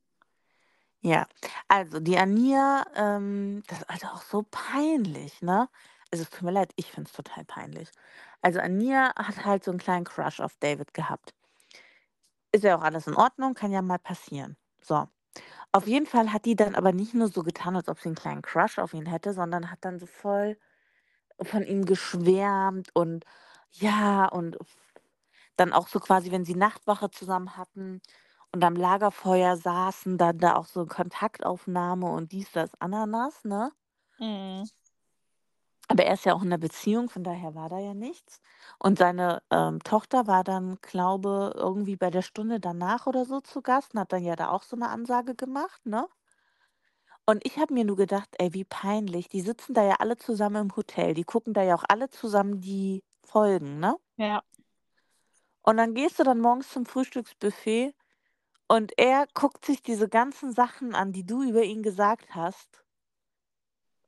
Ja, 1.02 1.26
also 1.68 1.98
die 2.00 2.18
Ania, 2.18 2.84
ähm, 2.94 3.62
das 3.68 3.78
ist 3.80 3.88
also 3.90 4.06
auch 4.08 4.22
so 4.22 4.42
peinlich, 4.50 5.40
ne? 5.40 5.68
Also, 6.12 6.24
es 6.24 6.30
tut 6.30 6.42
mir 6.42 6.50
leid, 6.50 6.72
ich 6.76 6.90
finde 6.92 7.08
es 7.08 7.16
total 7.16 7.44
peinlich. 7.44 7.88
Also, 8.42 8.60
Ania 8.60 9.12
hat 9.16 9.44
halt 9.44 9.64
so 9.64 9.70
'n 9.70 9.78
kleinen 9.78 10.04
Crush 10.04 10.40
auf 10.40 10.56
David 10.58 10.92
gehabt. 10.92 11.32
Ist 12.52 12.64
ja 12.64 12.76
auch 12.76 12.82
alles 12.82 13.06
in 13.08 13.14
Ordnung, 13.16 13.54
kann 13.54 13.72
ja 13.72 13.82
mal 13.82 13.98
passieren. 13.98 14.56
So. 14.82 15.08
Auf 15.74 15.86
jeden 15.86 16.06
Fall 16.06 16.32
hat 16.32 16.46
die 16.46 16.56
dann 16.56 16.74
aber 16.74 16.92
nicht 16.92 17.14
nur 17.14 17.28
so 17.28 17.42
getan, 17.44 17.76
als 17.76 17.88
ob 17.88 18.00
sie 18.00 18.08
'n 18.08 18.16
kleinen 18.16 18.42
Crush 18.42 18.78
auf 18.80 18.92
ihn 18.92 19.06
hätte, 19.06 19.32
sondern 19.32 19.70
hat 19.70 19.78
dann 19.84 20.00
so 20.00 20.06
voll 20.06 20.58
von 21.42 21.64
ihm 21.64 21.84
geschwärmt 21.86 22.90
und 22.94 23.24
ja, 23.72 24.26
und 24.28 24.58
dann 25.56 25.72
auch 25.74 25.88
so 25.88 26.00
quasi, 26.00 26.32
wenn 26.32 26.44
sie 26.46 26.56
Nachtwache 26.56 27.10
zusammen 27.10 27.56
hatten 27.58 28.02
und 28.52 28.64
am 28.64 28.76
Lagerfeuer 28.76 29.56
saßen, 29.56 30.18
dann 30.18 30.38
da 30.38 30.56
auch 30.56 30.66
so 30.66 30.86
Kontaktaufnahme 30.86 32.06
und 32.10 32.32
dies, 32.32 32.52
das, 32.52 32.70
Ananas, 32.80 33.44
ne? 33.44 33.72
Mhm. 34.18 34.70
Aber 35.90 36.04
er 36.04 36.14
ist 36.14 36.24
ja 36.24 36.34
auch 36.34 36.42
in 36.42 36.50
'ner 36.50 36.58
Beziehung, 36.58 37.10
von 37.10 37.24
daher 37.24 37.56
war 37.56 37.68
da 37.68 37.80
ja 37.80 37.94
nichts. 37.94 38.40
Und 38.78 38.96
seine, 38.96 39.42
ähm, 39.50 39.80
Tochter 39.82 40.28
war 40.28 40.44
dann, 40.44 40.78
glaube, 40.82 41.52
irgendwie 41.56 41.96
bei 41.96 42.10
der 42.10 42.22
Stunde 42.22 42.60
danach 42.60 43.08
oder 43.08 43.24
so 43.24 43.40
zu 43.40 43.60
Gast 43.60 43.94
und 43.94 44.00
hat 44.00 44.12
dann 44.12 44.22
ja 44.22 44.36
da 44.36 44.50
auch 44.50 44.62
so 44.62 44.76
'ne 44.76 44.88
Ansage 44.88 45.34
gemacht, 45.34 45.84
ne? 45.86 46.06
Und 47.28 47.44
ich 47.46 47.58
habe 47.58 47.74
mir 47.74 47.84
nur 47.84 47.96
gedacht: 47.96 48.28
„Ey, 48.38 48.52
wie 48.54 48.64
peinlich.“ 48.64 49.28
Die 49.28 49.40
sitzen 49.40 49.74
da 49.74 49.82
ja 49.84 49.96
alle 49.98 50.16
zusammen 50.16 50.62
im 50.70 50.76
Hotel. 50.76 51.14
Die 51.14 51.24
gucken 51.24 51.52
da 51.54 51.62
ja 51.62 51.74
auch 51.74 51.84
alle 51.88 52.08
zusammen 52.08 52.60
die 52.60 53.02
Folgen, 53.24 53.78
ne? 53.78 53.96
Ja. 54.18 54.42
Und 55.64 55.76
dann 55.76 55.94
gehst 55.94 56.18
du 56.18 56.22
dann 56.24 56.40
morgens 56.40 56.70
zum 56.70 56.86
Frühstücksbuffet 56.86 57.94
und 58.68 58.92
er 58.98 59.26
guckt 59.34 59.64
sich 59.66 59.82
diese 59.82 60.08
ganzen 60.08 60.52
Sachen 60.52 60.94
an, 60.94 61.12
die 61.12 61.26
du 61.26 61.42
über 61.42 61.62
ihn 61.64 61.82
gesagt 61.82 62.34
hast. 62.34 62.82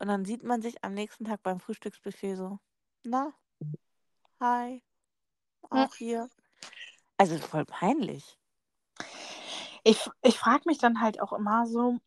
Und 0.02 0.08
dann 0.08 0.26
sieht 0.26 0.42
man 0.42 0.60
sich 0.60 0.84
am 0.84 0.92
nächsten 0.92 1.24
Tag 1.24 1.42
beim 1.42 1.58
Frühstücksbuffet 1.60 2.36
so: 2.36 2.58
„Na, 3.04 3.32
hi, 4.40 4.82
Hm. 5.72 5.82
auch 5.82 5.94
hier.“ 5.96 6.30
Also, 7.18 7.38
voll 7.38 7.64
peinlich. 7.64 8.38
Ich 9.84 10.08
ich 10.22 10.38
frage 10.38 10.64
mich 10.66 10.78
dann 10.78 11.00
halt 11.00 11.20
auch 11.20 11.32
immer 11.32 11.66
so 11.66 11.98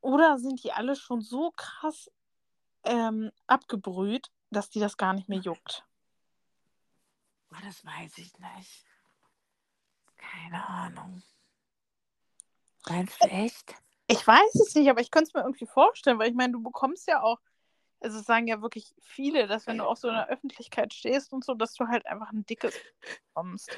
oder 0.00 0.38
sind 0.38 0.62
die 0.64 0.72
alle 0.72 0.96
schon 0.96 1.20
so 1.20 1.52
krass, 1.56 2.10
ähm, 2.84 3.30
abgebrüht, 3.48 4.28
dass 4.50 4.70
die 4.70 4.80
das 4.80 4.96
gar 4.98 5.14
nicht 5.14 5.28
mehr 5.28 5.38
juckt? 5.38 5.86
Das 7.62 7.82
weiß 7.86 8.18
ich 8.18 8.38
nicht. 8.38 8.84
Keine 10.16 10.68
Ahnung. 10.68 11.22
Meinst 12.88 13.22
du 13.22 13.28
echt? 13.28 13.74
Ich 14.14 14.24
weiß 14.26 14.54
es 14.60 14.74
nicht, 14.76 14.88
aber 14.88 15.00
ich 15.00 15.10
könnte 15.10 15.28
es 15.28 15.34
mir 15.34 15.40
irgendwie 15.42 15.66
vorstellen, 15.66 16.18
weil 16.20 16.28
ich 16.28 16.36
meine, 16.36 16.52
du 16.52 16.62
bekommst 16.62 17.08
ja 17.08 17.22
auch 17.22 17.38
also, 18.00 18.20
sagen 18.20 18.46
ja 18.48 18.60
wirklich 18.62 18.94
viele, 19.00 19.46
dass 19.48 19.66
wenn 19.66 19.78
du 19.78 19.84
auch 19.86 19.96
so 19.96 20.08
in 20.08 20.14
der 20.14 20.28
Öffentlichkeit 20.28 20.94
stehst 20.94 21.32
und 21.32 21.44
so, 21.44 21.54
dass 21.54 21.74
du 21.74 21.88
halt 21.88 22.06
einfach 22.06 22.32
'n 22.32 22.44
dickes 22.46 22.74
bekommst. 23.34 23.70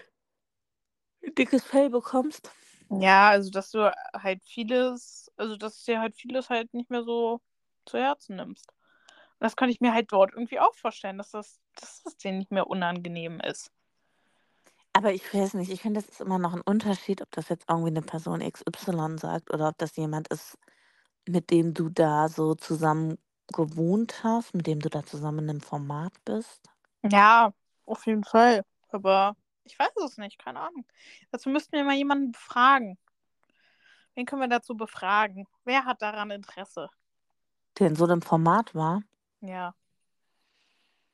Dickes 1.38 1.64
Fell 1.64 1.90
bekommst? 1.90 2.50
Ja, 2.90 3.30
also, 3.30 3.50
dass 3.50 3.70
du 3.70 3.92
halt 4.14 4.42
vieles 4.44 5.30
also, 5.36 5.56
dass 5.56 5.82
dir 5.84 6.00
halt 6.00 6.16
vieles 6.16 6.48
halt 6.50 6.72
nicht 6.72 6.88
mehr 6.90 7.02
so 7.04 7.40
zu 7.84 7.98
Herzen 7.98 8.36
nimmst. 8.36 8.68
Und 8.70 9.44
das 9.44 9.56
könnte 9.56 9.72
ich 9.72 9.80
mir 9.80 9.92
halt 9.94 10.12
dort 10.12 10.32
irgendwie 10.32 10.60
auch 10.60 10.74
vorstellen, 10.74 11.18
dass 11.18 11.30
das 11.32 11.60
dass 11.76 12.02
das 12.04 12.16
denen 12.18 12.38
nicht 12.38 12.52
mehr 12.52 12.66
unangenehm 12.68 13.40
ist. 13.40 13.70
Aber 14.96 15.12
ich 15.12 15.32
weiß 15.34 15.54
nicht, 15.54 15.70
ich 15.70 15.82
finde, 15.82 16.00
das 16.00 16.08
ist 16.08 16.20
immer 16.22 16.38
noch 16.38 16.54
'n 16.54 16.62
Unterschied, 16.62 17.20
ob 17.20 17.30
das 17.32 17.48
jetzt 17.50 17.66
irgendwie 17.68 17.90
'ne 17.90 18.00
Person 18.02 18.40
XY 18.40 19.18
sagt 19.18 19.52
oder 19.52 19.68
ob 19.68 19.76
das 19.78 19.94
jemand 19.96 20.28
ist, 20.28 20.56
mit 21.28 21.50
dem 21.50 21.74
du 21.74 21.90
da 21.90 22.28
so 22.28 22.54
zusammen 22.54 23.18
gewohnt 23.54 24.24
hast, 24.24 24.54
mit 24.54 24.66
dem 24.66 24.80
du 24.80 24.88
da 24.90 25.04
zusammen 25.04 25.40
in 25.40 25.46
'nem 25.46 25.60
Format 25.60 26.12
bist. 26.24 26.68
Ja, 27.04 27.52
auf 27.84 28.06
jeden 28.06 28.24
Fall. 28.24 28.62
Aber 28.88 29.36
ich 29.64 29.78
weiß 29.78 29.90
es 30.04 30.16
nicht, 30.18 30.38
keine 30.38 30.60
Ahnung. 30.60 30.86
Dazu 31.30 31.48
müssten 31.50 31.72
wir 31.76 31.84
mal 31.84 31.94
jemanden 31.96 32.32
befragen. 32.32 32.96
Wen 34.16 34.24
können 34.24 34.40
wir 34.40 34.48
dazu 34.48 34.74
befragen? 34.78 35.46
Wer 35.66 35.84
hat 35.84 36.00
daran 36.00 36.30
Interesse? 36.30 36.88
Der 37.78 37.88
in 37.88 37.96
so 37.96 38.06
'nem 38.06 38.22
Format 38.22 38.74
war? 38.74 39.02
Ja. 39.42 39.74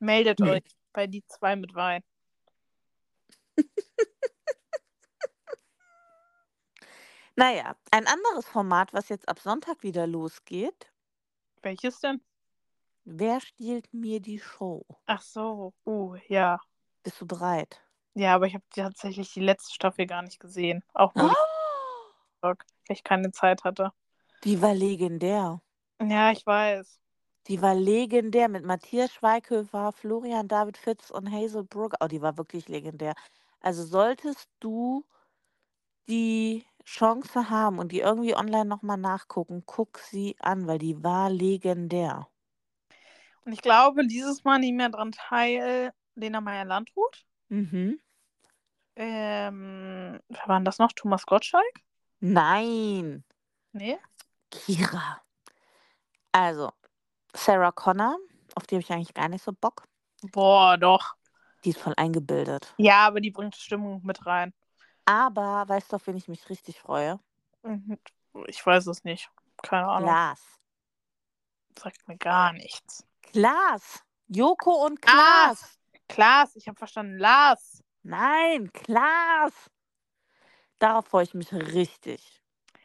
Meldet 0.03 0.41
Ne. 0.41 0.63
euch 0.63 0.65
bei 0.93 1.07
die 1.07 1.25
2 1.29 1.55
mit 1.55 1.75
Wein. 1.75 2.03
Na 7.37 7.51
ja, 7.53 7.77
ein 7.91 8.07
anderes 8.07 8.47
Format, 8.47 8.93
was 8.93 9.09
jetzt 9.09 9.29
ab 9.29 9.39
Sonntag 9.39 9.83
wieder 9.83 10.07
losgeht 10.07 10.93
Welches 11.63 12.01
denn? 12.01 12.21
„Wer 13.05 13.41
stiehlt 13.41 13.93
mir 13.93 14.21
die 14.21 14.39
Show?“ 14.39 14.85
Ach 15.07 15.23
so, 15.23 15.73
uh, 15.87 16.17
ja. 16.29 16.61
Bist 17.03 17.21
du 17.21 17.27
bereit? 17.27 17.81
Ja, 18.15 18.35
aber 18.35 18.47
ich 18.47 18.55
habe 18.55 18.65
tatsächlich 18.71 19.33
die 19.33 19.41
letzte 19.41 19.73
Staffel 19.73 20.07
gar 20.07 20.23
nicht 20.23 20.39
gesehen. 20.39 20.85
Auch 20.93 21.15
nur 21.15 21.33
weil 22.43 22.57
ich 22.89 23.05
keine 23.05 23.31
Zeit 23.33 23.65
hatte. 23.65 23.93
Die 24.45 24.61
war 24.61 24.75
legendär. 24.75 25.63
Ja, 26.01 26.33
ich 26.33 26.45
weiß. 26.45 26.99
Die 27.49 27.61
war 27.61 27.75
legendär 27.75 28.49
mit 28.49 28.65
Matthias 28.65 29.13
Schweighöfer, 29.13 29.93
Florian 29.93 30.49
David 30.49 30.77
Fitz 30.77 31.11
und 31.11 31.31
Hazel 31.31 31.65
Brugger. 31.65 31.99
Oh, 32.01 32.07
die 32.07 32.23
war 32.23 32.37
wirklich 32.39 32.69
legendär. 32.69 33.15
Also, 33.63 33.85
solltest 33.85 34.49
du 34.59 35.05
die 36.09 36.67
Chance 36.85 37.49
haben 37.49 37.79
und 37.79 37.93
die 37.93 38.01
irgendwie 38.01 38.35
online 38.35 38.65
noch 38.65 38.83
mal 38.83 38.97
nachgucken, 38.97 39.63
guck 39.67 39.99
sie 39.99 40.37
an, 40.41 40.67
weil 40.67 40.79
die 40.79 41.03
war 41.05 41.31
legendär. 41.31 42.27
Und 43.47 43.53
ich 43.53 43.61
glaube, 43.63 44.07
dieses 44.07 44.45
Mal 44.45 44.59
nehmen 44.59 44.81
ja 44.81 44.89
dran 44.89 45.13
teil 45.13 45.93
Lena 46.15 46.41
Meyer-Landrut. 46.41 47.25
Mhm. 47.51 47.99
Ähm, 48.97 50.21
wer 50.29 50.49
war 50.49 50.57
'n 50.59 50.65
das 50.65 50.79
noch? 50.79 50.93
Thomas 50.93 51.25
Gottschalk? 51.27 51.83
Nein. 52.23 53.25
Ne? 53.75 53.99
Kira. 54.53 55.23
Also, 56.35 56.71
Sarah 57.35 57.73
Connor, 57.73 58.17
auf 58.57 58.67
die 58.67 58.77
habe 58.77 58.83
ich 58.83 58.91
eigentlich 58.93 59.15
gar 59.15 59.29
nicht 59.29 59.45
so 59.45 59.53
Bock. 59.53 59.85
Boah, 60.33 60.77
doch. 60.79 61.17
Die 61.65 61.71
ist 61.71 61.79
voll 61.79 61.95
eingebildet. 61.97 62.75
Ja, 62.79 63.07
aber 63.07 63.21
die 63.21 63.31
bringt 63.31 63.57
Stimmung 63.57 64.01
mit 64.05 64.27
rein. 64.27 64.53
Aber 65.05 65.69
weißt 65.69 65.93
du, 65.93 65.97
auf 65.97 66.07
wen 66.07 66.17
ich 66.17 66.29
mich 66.29 66.49
richtig 66.49 66.79
freue? 66.79 67.19
Mhm. 67.63 67.99
Ich 68.47 68.65
weiß 68.65 68.87
es 68.87 69.05
nicht. 69.05 69.31
Keine 69.63 69.87
Ahnung. 69.89 70.09
Klaas. 70.09 70.41
Sagt 71.79 72.07
mir 72.09 72.17
gar 72.17 72.53
nichts. 72.53 73.07
Klaas. 73.23 74.03
Joko 74.29 74.87
und 74.87 74.99
Ah! 75.07 75.55
Klaas. 76.09 76.57
Ich 76.57 76.69
habe 76.69 76.79
verstanden, 76.79 77.19
Lars. 77.19 77.83
Nein, 78.05 78.71
Klaas. 78.73 79.53
Darauf 80.81 81.07
freue 81.07 81.25
ich 81.25 81.35
mich 81.35 81.53
richtig. 81.53 82.43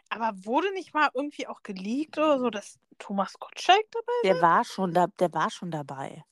Aber 0.09 0.33
wurde 0.45 0.71
nicht 0.73 0.93
mal 0.93 1.09
irgendwie 1.13 1.47
auch 1.47 1.63
geleakt 1.63 2.17
oder 2.17 2.39
so, 2.39 2.49
dass 2.49 2.79
Thomas 2.97 3.33
Gottschalk 3.39 3.85
dabei 3.91 4.13
Der 4.23 4.35
sein 4.35 4.41
war 4.41 4.63
schon 4.63 4.93
da 4.93 5.07
der 5.19 5.33
war 5.33 5.49
schon 5.49 5.71
dabei. 5.71 6.23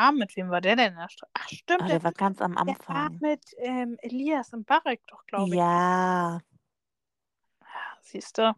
Ja, 0.00 0.12
mit 0.12 0.34
wem 0.36 0.48
war 0.50 0.60
der 0.62 0.76
denn 0.76 0.96
ach 0.98 1.48
stimmt, 1.48 1.82
Ah, 1.82 1.88
der 1.88 2.00
der 2.00 2.02
war 2.04 2.12
ganz 2.12 2.40
am 2.42 2.56
der 2.66 2.76
war 2.92 3.10
Anfang. 3.10 3.20
mit, 3.20 3.44
ähm, 3.58 3.96
Elias 4.02 4.52
Mbarek 4.52 5.06
doch, 5.08 5.26
glaube 5.26 5.56
ich. 5.58 5.64
Ja. 5.66 6.40
Ja, 7.62 7.98
siehst 8.02 8.38
du? 8.38 8.54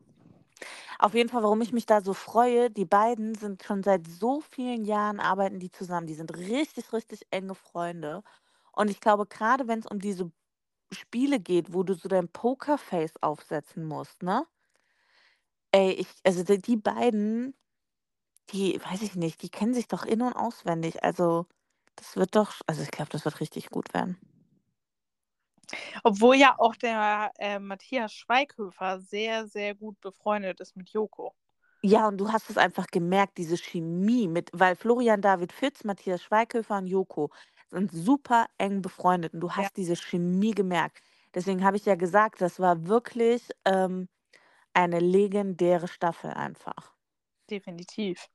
Auf 0.99 1.15
jeden 1.15 1.29
Fall, 1.29 1.43
warum 1.43 1.61
ich 1.61 1.73
mich 1.73 1.87
da 1.87 2.01
so 2.01 2.15
freue, 2.15 2.71
die 2.71 2.85
beiden 2.85 3.35
sind 3.35 3.63
schon 3.65 3.83
seit 3.83 4.07
so 4.07 4.41
vielen 4.41 4.85
Jahren 4.85 5.21
arbeiten 5.21 5.59
die 5.59 5.71
zusammen. 5.71 6.07
Die 6.07 6.15
sind 6.15 6.37
richtig, 6.37 6.93
richtig 6.93 7.23
enge 7.31 7.55
Freunde. 7.55 8.23
Und 8.73 8.91
ich 8.91 9.01
glaube, 9.01 9.27
grade 9.27 9.69
wenn's 9.69 9.87
um 9.87 9.99
diese 10.01 10.31
Spiele 10.93 11.41
geht, 11.41 11.75
wo 11.75 11.83
du 11.85 11.95
so 11.95 12.09
dein 12.09 12.29
Pokerface 12.31 13.15
aufsetzen 13.23 13.85
musst, 13.87 14.23
ne? 14.23 14.47
Ey, 15.75 15.93
ich 15.93 16.09
also 16.25 16.45
die 16.45 16.77
beiden, 16.77 17.55
die 18.51 18.81
weiß 18.85 19.03
ich 19.03 19.15
nicht, 19.17 19.43
die 19.43 19.51
kennen 19.51 19.75
sich 19.75 19.89
doch 19.89 20.05
in 20.05 20.23
und 20.23 20.35
auswendig. 20.35 21.03
Also, 21.05 21.47
das 21.97 22.17
wird 22.17 22.37
doch 22.37 22.53
also, 22.67 22.83
ich 22.83 22.91
glaube, 22.91 23.11
das 23.11 23.25
wird 23.25 23.41
richtig 23.41 23.71
gut 23.71 23.95
werden. 23.95 24.19
Obwohl 26.05 26.37
ja 26.37 26.57
auch 26.59 26.75
der, 26.77 27.31
äh, 27.39 27.59
Matthias 27.61 28.13
Schweighöfer 28.13 28.99
sehr, 29.01 29.47
sehr 29.47 29.75
gut 29.75 30.01
befreundet 30.01 30.61
ist 30.61 30.77
mit 30.77 30.91
Joko. 30.91 31.35
Ja, 31.85 32.07
und 32.07 32.19
du 32.19 32.31
hast 32.31 32.49
es 32.49 32.57
einfach 32.59 32.87
gemerkt, 32.87 33.39
diese 33.39 33.57
Chemie 33.59 34.29
mit 34.29 34.51
weil 34.53 34.77
Florian 34.77 35.21
David 35.21 35.53
Fitz, 35.53 35.83
Matthias 35.83 36.23
Schweighöfer 36.23 36.79
und 36.79 36.87
Joko 36.87 37.31
sind 37.71 37.91
super 37.91 38.47
eng 38.57 38.83
befreundet 38.83 39.35
und 39.35 39.41
du 39.41 39.51
Ja. 39.57 39.69
hast 39.69 39.77
diese 39.77 39.97
Chemie 39.97 40.53
gemerkt. 40.53 41.03
Deswegen 41.35 41.65
habe 41.65 41.77
ich 41.77 41.85
ja 41.85 41.97
gesagt, 41.97 42.41
das 42.41 42.61
war 42.61 42.87
wirklich, 42.87 43.49
ähm, 43.65 44.09
eine 44.75 45.01
legendäre 45.01 45.89
Staffel 45.89 46.31
einfach. 46.33 46.95
Definitiv. 47.53 48.29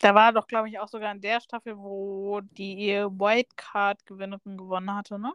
Da 0.00 0.14
war 0.14 0.32
doch, 0.32 0.46
glaube 0.46 0.70
ich, 0.70 0.78
auch 0.78 0.88
sogar 0.88 1.12
in 1.12 1.20
der 1.20 1.42
Staffel, 1.42 1.76
wo 1.76 2.40
die 2.40 2.88
Wildcard-Gewinnerin 2.88 4.56
gewonnen 4.56 4.94
hatte, 4.94 5.18
ne? 5.18 5.34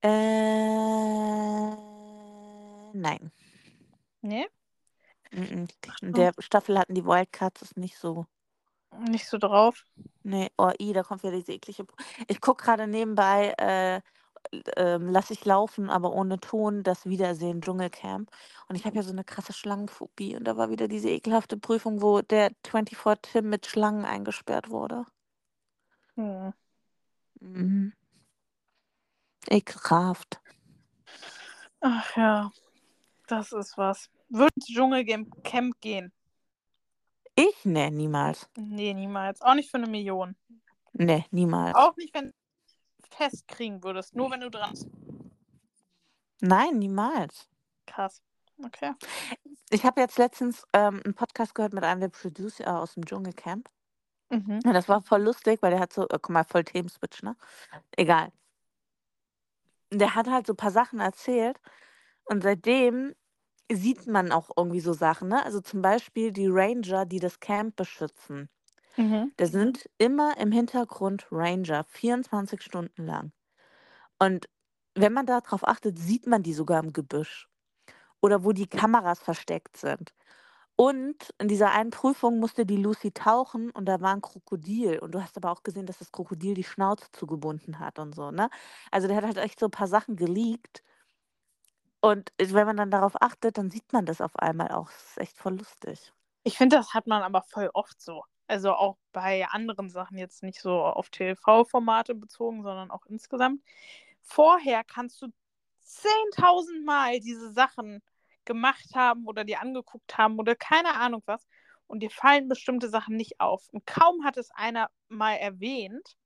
Äh, 0.00 0.08
nein. 2.94 3.30
Ne? 4.22 4.46
Ach 5.86 6.00
In 6.00 6.14
der 6.14 6.32
Staffel 6.38 6.78
hatten 6.78 6.94
die 6.94 7.04
Wildcards 7.04 7.60
es 7.60 7.76
nicht 7.76 7.98
so. 7.98 8.24
Nicht 8.98 9.28
so 9.28 9.36
drauf? 9.36 9.84
Ne, 10.22 10.48
oh 10.56 10.72
i, 10.80 10.94
da 10.94 11.02
kommt 11.02 11.22
wieder 11.22 11.32
diese 11.32 11.52
eklige 11.52 11.84
ich 12.26 12.40
gucke 12.40 12.64
grade 12.64 12.86
nebenbei, 12.86 13.52
äh, 13.58 14.00
ähm, 14.76 15.08
Lass 15.10 15.30
ich 15.30 15.44
laufen, 15.44 15.90
aber 15.90 16.12
ohne 16.12 16.38
Ton, 16.40 16.82
das 16.82 17.06
Wiedersehen 17.06 17.60
Dschungelcamp. 17.62 18.30
Und 18.68 18.76
ich 18.76 18.84
habe 18.84 18.96
ja 18.96 19.02
so 19.02 19.12
'ne 19.12 19.24
krasse 19.24 19.52
Schlangenphobie 19.52 20.36
und 20.36 20.44
da 20.44 20.56
war 20.56 20.70
wieder 20.70 20.88
diese 20.88 21.08
ekelhafte 21.10 21.56
Prüfung, 21.58 22.02
wo 22.02 22.22
der 22.22 22.50
24 22.62 23.22
Tim 23.22 23.48
mit 23.50 23.66
Schlangen 23.66 24.04
eingesperrt 24.04 24.70
wurde. 24.70 25.06
Mhm. 26.16 26.52
Mhm. 27.42 27.92
Ekelhaft. 29.50 30.40
Ach 31.82 32.16
ja, 32.16 32.50
das 33.28 33.52
ist 33.52 33.78
was. 33.78 34.10
Würdest 34.30 34.68
du 34.70 34.74
Dschungelcamp 34.74 35.44
Camp 35.44 35.80
gehen? 35.80 36.12
Ich? 37.38 37.64
Ne, 37.66 37.90
niemals. 37.90 38.48
Ne, 38.58 38.94
niemals. 38.94 39.42
Auch 39.42 39.54
nicht 39.54 39.70
für 39.70 39.78
'ne 39.78 39.86
Million. 39.86 40.36
Ne, 40.94 41.24
niemals. 41.32 41.76
Auch 41.76 41.96
nicht, 41.96 42.14
wenn 42.14 42.32
festkriegen 43.16 43.82
würdest, 43.84 44.14
nur 44.16 44.30
wenn 44.30 44.40
du 44.40 44.50
dran 44.50 44.74
Nein, 46.42 46.78
niemals. 46.78 47.48
Krass. 47.88 48.20
Okay. 48.64 48.96
Ich 49.70 49.84
habe 49.84 50.00
jetzt 50.00 50.16
letztens, 50.18 50.64
ähm, 50.72 51.00
'n 51.04 51.14
Podcast 51.14 51.54
gehört 51.54 51.72
mit 51.72 51.82
einem 51.84 52.00
der 52.00 52.08
Producer 52.08 52.80
aus'm 52.82 53.04
Dschungelcamp. 53.04 53.68
Mhm. 54.30 54.60
Und 54.66 54.74
das 54.74 54.88
war 54.88 55.02
voll 55.02 55.22
lustig, 55.22 55.62
weil 55.62 55.72
der 55.72 55.80
hat 55.80 55.92
so 55.92 56.04
äh, 56.04 56.18
guck 56.22 56.30
mal, 56.30 56.44
voll 56.44 56.64
Themenswitch, 56.64 57.22
ne? 57.22 57.36
Egal. 57.96 58.32
Der 59.92 60.14
hat 60.16 60.28
halt 60.28 60.46
so 60.46 60.54
paar 60.54 60.70
Sachen 60.72 60.98
erzählt 61.00 61.60
und 62.24 62.42
seitdem 62.42 63.14
sieht 63.72 64.06
man 64.08 64.32
auch 64.32 64.50
irgendwie 64.56 64.80
so 64.80 64.92
Sachen, 64.94 65.28
ne? 65.28 65.44
Also, 65.44 65.60
zum 65.60 65.82
Beispiel 65.82 66.32
die 66.32 66.48
Ranger, 66.48 67.06
die 67.06 67.20
das 67.20 67.40
Camp 67.40 67.76
beschützen. 67.76 68.48
Mhm. 68.98 69.30
Da 69.38 69.46
sind 69.46 69.88
immer 69.98 70.38
im 70.38 70.52
Hintergrund 70.52 71.26
Ranger, 71.30 71.84
24 71.84 72.62
Stunden 72.62 73.06
lang. 73.06 73.32
Und 74.20 74.48
wenn 74.96 75.12
man 75.14 75.26
da 75.26 75.40
drauf 75.42 75.66
achtet, 75.68 75.98
sieht 75.98 76.26
man 76.26 76.42
die 76.42 76.54
sogar 76.54 76.82
im 76.82 76.92
Gebüsch 76.92 77.48
oder 78.22 78.44
wo 78.44 78.52
die 78.52 78.68
Kameras 78.68 79.20
versteckt 79.20 79.76
sind. 79.78 80.14
Und 80.76 81.34
in 81.40 81.48
dieser 81.48 81.72
einen 81.72 81.90
Prüfung 81.90 82.40
musste 82.40 82.66
die 82.66 82.76
Lucy 82.78 83.12
tauchen 83.12 83.70
und 83.72 83.86
da 83.86 84.00
war 84.02 84.14
'n 84.14 84.22
Krokodil 84.22 84.98
und 85.00 85.12
du 85.14 85.22
hast 85.22 85.36
aber 85.38 85.52
auch 85.52 85.62
gesehen, 85.64 85.86
dass 85.86 85.98
das 85.98 86.12
Krokodil 86.12 86.54
die 86.54 86.64
Schnauze 86.64 87.06
zugebunden 87.12 87.78
hat 87.80 87.98
und 88.00 88.14
so, 88.14 88.30
ne? 88.32 88.50
Also, 88.92 89.08
der 89.08 89.18
hat 89.18 89.24
halt 89.26 89.38
echt 89.38 89.60
so 89.60 89.68
paar 89.70 89.88
Sachen 89.88 90.16
geleakt. 90.16 90.82
Und, 92.04 92.32
wenn 92.38 92.66
man 92.66 92.76
dann 92.76 92.90
darauf 92.90 93.20
achtet, 93.22 93.58
dann 93.58 93.70
sieht 93.70 93.92
man 93.92 94.06
das 94.06 94.20
auf 94.20 94.36
einmal 94.38 94.68
auch. 94.70 94.90
Das 94.90 95.04
ist 95.10 95.18
echt 95.18 95.38
voll 95.38 95.56
lustig. 95.56 96.12
Ich 96.46 96.56
finde, 96.58 96.76
das 96.76 96.94
hat 96.94 97.08
man 97.08 97.22
aber 97.24 97.42
voll 97.42 97.70
oft 97.74 98.00
so. 98.00 98.22
Also, 98.48 98.74
auch 98.74 98.96
bei 99.12 99.46
anderen 99.48 99.90
Sachen, 99.90 100.18
jetzt 100.18 100.42
nicht 100.42 100.60
so 100.60 100.80
auf 100.82 101.10
TV-Formate 101.10 102.14
bezogen, 102.14 102.62
sondern 102.62 102.90
auch 102.90 103.04
insgesamt. 103.06 103.62
Vorher 104.22 104.84
kannst 104.84 105.20
du 105.22 105.28
10.000 105.82 106.84
Mal 106.84 107.20
diese 107.20 107.52
Sachen 107.52 108.02
gemacht 108.44 108.94
haben 108.94 109.26
oder 109.26 109.44
dir 109.44 109.60
angeguckt 109.60 110.16
haben 110.18 110.38
oder 110.38 110.54
keine 110.54 110.94
Ahnung 110.94 111.22
was 111.26 111.46
und 111.86 112.00
dir 112.00 112.10
fallen 112.10 112.48
bestimmte 112.48 112.88
Sachen 112.88 113.16
nicht 113.16 113.40
auf. 113.40 113.68
Und 113.72 113.86
kaum 113.86 114.24
hat 114.24 114.36
es 114.36 114.50
einer 114.52 114.90
mal 115.08 115.34
erwähnt, 115.34 116.16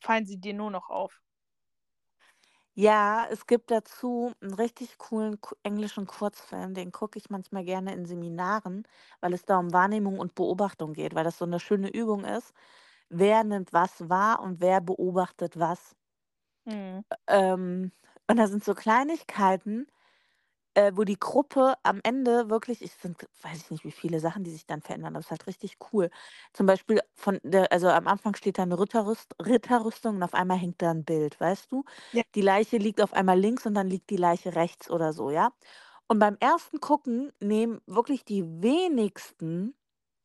fallen 0.00 0.26
sie 0.26 0.38
dir 0.38 0.54
nur 0.54 0.70
noch 0.70 0.90
auf. 0.90 1.20
Ja, 2.76 3.28
es 3.30 3.46
gibt 3.46 3.70
dazu 3.70 4.32
'n 4.42 4.52
richtig 4.54 4.98
coolen 4.98 5.38
englischen 5.62 6.08
Kurzfilm, 6.08 6.74
den 6.74 6.90
gucke 6.90 7.20
ich 7.20 7.30
manchmal 7.30 7.64
gerne 7.64 7.92
in 7.94 8.04
Seminaren, 8.04 8.82
weil 9.20 9.32
es 9.32 9.44
da 9.44 9.58
um 9.60 9.72
Wahrnehmung 9.72 10.18
und 10.18 10.34
Beobachtung 10.34 10.92
geht, 10.92 11.14
weil 11.14 11.22
das 11.22 11.38
so 11.38 11.46
'ne 11.46 11.60
schöne 11.60 11.88
Übung 11.90 12.24
ist. 12.24 12.52
Wer 13.10 13.44
nimmt 13.44 13.72
was 13.74 14.08
wahr 14.08 14.40
und 14.40 14.60
wer 14.60 14.80
beobachtet 14.80 15.58
was? 15.60 15.94
Mhm. 16.66 17.04
Ä 17.12 17.16
ähm, 17.28 17.92
und 18.28 18.36
da 18.38 18.46
sind 18.46 18.64
so 18.64 18.74
Kleinigkeiten, 18.74 19.86
äh, 20.74 20.92
wo 20.94 21.04
die 21.04 21.18
Gruppe 21.18 21.74
am 21.82 22.00
Ende 22.04 22.50
wirklich 22.50 22.82
es 22.82 23.00
sind 23.00 23.26
weiß 23.42 23.58
ich 23.64 23.70
nicht, 23.70 23.84
wie 23.84 23.90
viele 23.92 24.20
Sachen, 24.20 24.44
die 24.44 24.50
sich 24.50 24.66
dann 24.66 24.82
verändern. 24.82 25.14
Das 25.14 25.26
ist 25.26 25.30
halt 25.30 25.46
richtig 25.46 25.78
cool. 25.92 26.10
Zum 26.52 26.66
Beispiel 26.66 27.00
von 27.14 27.38
der 27.44 27.72
also, 27.72 27.88
am 27.88 28.06
Anfang 28.08 28.34
steht 28.36 28.58
da 28.58 28.66
'ne 28.66 28.78
Ritterrüst 28.78 29.34
Ritterrüstung 29.44 30.16
und 30.16 30.22
auf 30.22 30.34
einmal 30.34 30.58
hängt 30.58 30.82
da 30.82 30.90
'n 30.90 31.04
Bild, 31.04 31.40
weißt 31.40 31.72
du? 31.72 31.84
Ja. 32.14 32.24
Die 32.34 32.42
Leiche 32.42 32.78
liegt 32.78 33.00
auf 33.02 33.12
einmal 33.14 33.38
links 33.38 33.66
und 33.66 33.74
dann 33.74 33.88
liegt 33.88 34.10
die 34.10 34.16
Leiche 34.16 34.54
rechts 34.56 34.90
oder 34.90 35.12
so, 35.12 35.30
ja? 35.30 35.52
Und 36.08 36.18
beim 36.18 36.36
ersten 36.40 36.80
Gucken 36.80 37.32
nehmen 37.40 37.80
wirklich 37.86 38.24
die 38.24 38.44
wenigsten 38.62 39.74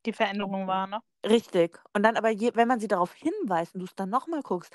Die 0.06 0.14
Veränderung 0.14 0.68
wahr, 0.68 0.88
ne? 0.88 1.02
Richtig. 1.26 1.78
Und 1.94 2.04
dann 2.04 2.16
aber 2.16 2.30
je 2.30 2.52
wenn 2.56 2.68
man 2.68 2.80
sie 2.80 2.88
darauf 2.88 3.14
hinweist 3.14 3.74
und 3.76 3.82
du's 3.82 3.94
dann 3.96 4.10
noch 4.10 4.28
mal 4.28 4.42
guckst: 4.42 4.72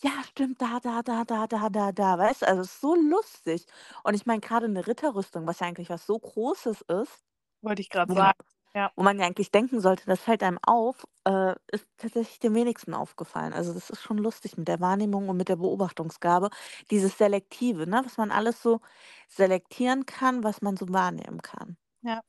„Ja, 0.00 0.10
stimmt, 0.28 0.62
da, 0.62 0.78
da, 0.80 1.02
da, 1.02 1.24
da, 1.24 1.46
da, 1.48 1.68
da, 1.68 1.90
da“, 1.92 2.18
weißt 2.18 2.42
du? 2.42 2.46
Also, 2.48 2.62
ist 2.62 2.80
so 2.80 2.94
lustig. 2.94 3.66
Und 4.04 4.14
ich 4.14 4.24
meine, 4.24 4.40
grade 4.40 4.68
'ne 4.68 4.86
Ritterrüstung, 4.86 5.46
was 5.46 5.58
ja 5.58 5.66
eigentlich 5.66 5.90
was 5.90 6.06
so 6.06 6.16
Großes 6.18 6.82
ist, 6.82 7.24
Wollte 7.62 7.82
ich 7.82 7.88
man 8.06 8.16
sagen, 8.16 8.38
ja. 8.74 8.92
wo 8.96 9.02
man 9.04 9.18
ja 9.20 9.26
eigentlich 9.26 9.50
denken 9.52 9.80
sollte, 9.80 10.06
das 10.06 10.20
fällt 10.22 10.42
einem 10.42 10.58
auf, 10.66 11.06
äh, 11.24 11.54
ist 11.72 11.86
tatsächlich 11.98 12.40
den 12.40 12.54
wenigsten 12.54 12.94
aufgefallen. 12.94 13.52
Also, 13.54 13.74
das 13.74 13.90
ist 13.90 14.02
schon 14.02 14.18
lustig 14.18 14.58
mit 14.58 14.68
der 14.68 14.80
Wahrnehmung 14.80 15.28
und 15.30 15.36
mit 15.38 15.48
der 15.50 15.56
Beobachtungsgabe. 15.56 16.50
Dieses 16.90 17.18
Selektive, 17.18 17.86
ne, 17.88 18.02
was 18.04 18.18
man 18.18 18.30
alles 18.32 18.62
so 18.62 18.80
selektieren 19.28 20.06
kann, 20.06 20.44
was 20.44 20.62
man 20.62 20.76
so 20.76 20.88
wahrnehmen 20.90 21.42
kann. 21.42 21.76
Ja. 22.02 22.22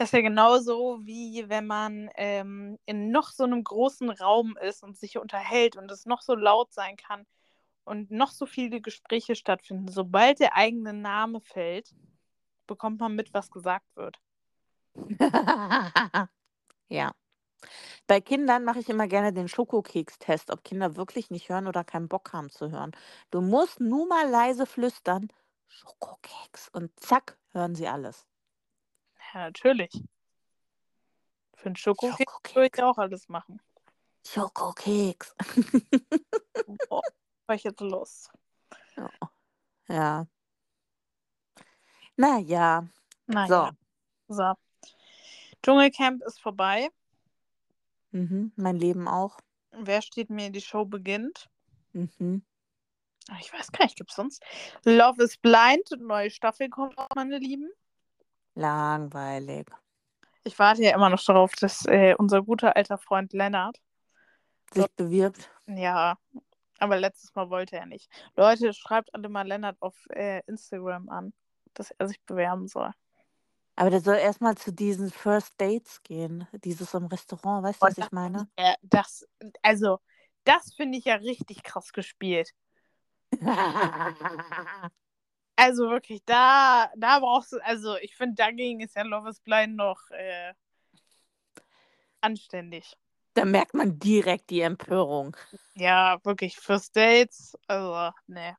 Das 0.00 0.08
ist 0.08 0.12
ja 0.12 0.22
genauso, 0.22 0.98
wie 1.04 1.44
wenn 1.48 1.66
man, 1.68 2.10
ähm, 2.16 2.78
in 2.84 3.10
noch 3.12 3.30
so 3.30 3.46
'nem 3.46 3.62
großen 3.62 4.10
Raum 4.10 4.56
ist 4.60 4.82
und 4.82 4.96
sich 4.98 5.18
unterhält 5.18 5.76
und 5.76 5.88
es 5.90 6.04
noch 6.04 6.20
so 6.20 6.34
laut 6.34 6.72
sein 6.72 6.96
kann 6.96 7.26
und 7.84 8.10
noch 8.10 8.30
so 8.32 8.46
viele 8.46 8.80
Gespräche 8.80 9.36
stattfinden. 9.36 9.88
Sobald 9.88 10.40
der 10.40 10.56
eigene 10.56 10.94
Name 10.94 11.40
fällt, 11.40 11.94
bekommt 12.66 13.00
man 13.00 13.16
mit, 13.16 13.34
was 13.34 13.50
gesagt 13.50 13.86
wird. 13.96 14.18
Ja. 16.90 17.12
Bei 18.08 18.20
Kindern 18.20 18.64
mache 18.64 18.80
ich 18.80 18.88
immer 18.90 19.08
gerne 19.08 19.32
den 19.32 19.48
Schokokekstest, 19.48 20.50
ob 20.52 20.64
Kinder 20.64 20.96
wirklich 20.96 21.30
nicht 21.30 21.48
hören 21.50 21.66
oder 21.68 21.84
keinen 21.84 22.08
Bock 22.08 22.32
haben 22.32 22.50
zu 22.50 22.70
hören. 22.70 22.92
Du 23.30 23.40
musst 23.42 23.80
nur 23.80 24.06
mal 24.08 24.28
leise 24.30 24.66
flüstern: 24.66 25.28
„Schokokeks“ 25.68 26.68
und 26.70 26.98
zack, 27.00 27.38
hören 27.52 27.74
sie 27.74 27.88
alles. 27.88 28.26
Ja, 29.34 29.40
natürlich. 29.40 29.90
Für 31.56 31.68
'n 31.70 31.76
Schokokeks 31.76 32.54
würde 32.54 32.70
ich 32.72 32.82
auch 32.82 32.98
alles 32.98 33.28
machen. 33.28 33.60
Schokokeks. 34.26 35.34
Boah, 36.88 37.02
habe 37.48 37.56
ich 37.56 37.64
jetzt 37.64 37.80
Lust. 37.80 38.30
Ja. 38.96 39.10
Ja. 39.88 40.26
Na 42.16 42.38
ja. 42.38 42.86
Na 43.26 43.46
So. 43.46 43.70
So. 44.28 44.54
Dschungelcamp 45.62 46.22
ist 46.22 46.40
vorbei. 46.40 46.90
Mhm, 48.12 48.52
mein 48.56 48.76
Leben 48.76 49.08
auch. 49.08 49.38
Wer 49.72 50.02
steht 50.02 50.30
mir, 50.30 50.50
die 50.50 50.60
Show 50.60 50.84
beginnt? 50.84 51.48
Mhm. 51.92 52.44
Ah, 53.28 53.38
ich 53.40 53.52
weiß 53.52 53.72
gar 53.72 53.84
nicht, 53.84 53.96
gibt's 53.96 54.14
sonst 54.14 54.44
Love 54.84 55.22
is 55.22 55.36
Blind, 55.38 55.90
neue 55.98 56.30
Staffel 56.30 56.68
kommt 56.68 56.96
auch, 56.98 57.08
meine 57.16 57.38
Lieben. 57.38 57.70
Langweilig. 58.54 59.66
Ich 60.44 60.58
warte 60.58 60.82
ja 60.82 60.94
immer 60.94 61.08
noch 61.10 61.22
darauf, 61.24 61.52
dass, 61.54 61.84
äh, 61.86 62.14
unser 62.18 62.42
guter 62.42 62.76
alter 62.76 62.98
Freund 62.98 63.32
Lennart 63.32 63.80
Sich 64.72 64.86
bewirbt? 64.96 65.50
Ja, 65.66 66.18
aber 66.78 66.98
letztes 66.98 67.34
Mal 67.34 67.48
wollte 67.50 67.76
er 67.76 67.86
nicht. 67.86 68.10
Leute, 68.36 68.72
schreibt 68.74 69.14
alle 69.14 69.28
mal 69.28 69.46
Lennart 69.46 69.76
auf, 69.80 69.94
äh, 70.10 70.42
Instagram 70.46 71.08
an, 71.08 71.32
dass 71.74 71.90
er 71.92 72.08
sich 72.08 72.20
bewerben 72.22 72.68
soll. 72.68 72.90
Aber 73.76 73.90
der 73.90 74.00
soll 74.00 74.16
erst 74.16 74.40
mal 74.40 74.56
zu 74.56 74.72
diesen 74.72 75.10
First 75.10 75.60
Dates 75.60 76.02
gehen, 76.02 76.46
dieses 76.64 76.94
im 76.94 77.06
Restaurant, 77.06 77.64
weißt 77.64 77.82
du, 77.82 77.86
was 77.86 77.98
ich 77.98 78.04
das, 78.04 78.12
meine? 78.12 78.48
äh, 78.56 78.74
das, 78.82 79.26
also, 79.62 79.98
das 80.44 80.74
finde 80.74 80.98
ich 80.98 81.06
ja 81.06 81.16
richtig 81.16 81.62
krass 81.62 81.92
gespielt. 81.92 82.52
Also 85.56 85.88
wirklich, 85.88 86.22
da, 86.24 86.90
da 86.96 87.20
brauchst 87.20 87.52
du, 87.52 87.58
also 87.64 87.96
ich 87.98 88.16
finde, 88.16 88.34
dagegen 88.34 88.80
ist 88.80 88.96
ja 88.96 89.02
Love 89.02 89.30
is 89.30 89.40
Blind 89.40 89.76
noch 89.76 90.10
äh, 90.10 90.52
anständig. 92.20 92.96
Da 93.34 93.44
merkt 93.44 93.74
man 93.74 93.98
direkt 93.98 94.50
die 94.50 94.60
Empörung. 94.60 95.36
Ja, 95.76 96.18
wirklich, 96.24 96.56
First 96.56 96.96
Dates, 96.96 97.56
also, 97.66 98.12
ne. 98.26 98.56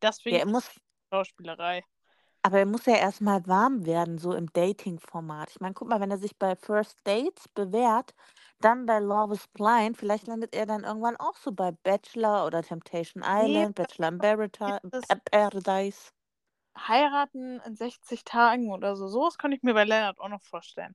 Das 0.00 0.16
Ja, 0.16 0.22
finde 0.22 0.40
er 0.40 0.46
ich 0.46 0.52
muss, 0.52 0.70
Schauspielerei. 1.12 1.82
aber 2.42 2.58
er 2.60 2.66
muss 2.66 2.86
ja 2.86 2.94
erst 2.96 3.20
mal 3.20 3.44
warm 3.46 3.86
werden, 3.86 4.18
so 4.18 4.32
im 4.32 4.52
Dating-Format. 4.52 5.50
Ich 5.50 5.60
meine, 5.60 5.74
guck 5.74 5.88
mal, 5.88 6.00
wenn 6.00 6.10
er 6.10 6.18
sich 6.18 6.36
bei 6.38 6.54
First 6.54 7.00
Dates 7.04 7.48
bewährt, 7.54 8.14
dann 8.60 8.86
bei 8.86 9.00
Love 9.00 9.34
is 9.34 9.48
Blind, 9.48 9.96
vielleicht 9.96 10.26
landet 10.28 10.54
er 10.54 10.66
dann 10.66 10.84
irgendwann 10.84 11.16
auch 11.16 11.36
so 11.36 11.50
bei 11.52 11.72
Bachelor 11.72 12.46
oder 12.46 12.62
Temptation 12.62 13.24
Nee, 13.24 13.68
Island, 13.68 13.74
Bachelor 13.74 14.08
in 14.08 14.18
Paradise. 15.30 16.12
Heiraten 16.76 17.60
in 17.60 17.76
60 17.76 18.24
Tagen 18.24 18.70
oder 18.72 18.96
so, 18.96 19.08
sowas 19.08 19.38
kann 19.38 19.52
ich 19.52 19.62
mir 19.62 19.74
bei 19.74 19.84
Lennart 19.84 20.18
auch 20.18 20.28
noch 20.28 20.42
vorstellen. 20.42 20.94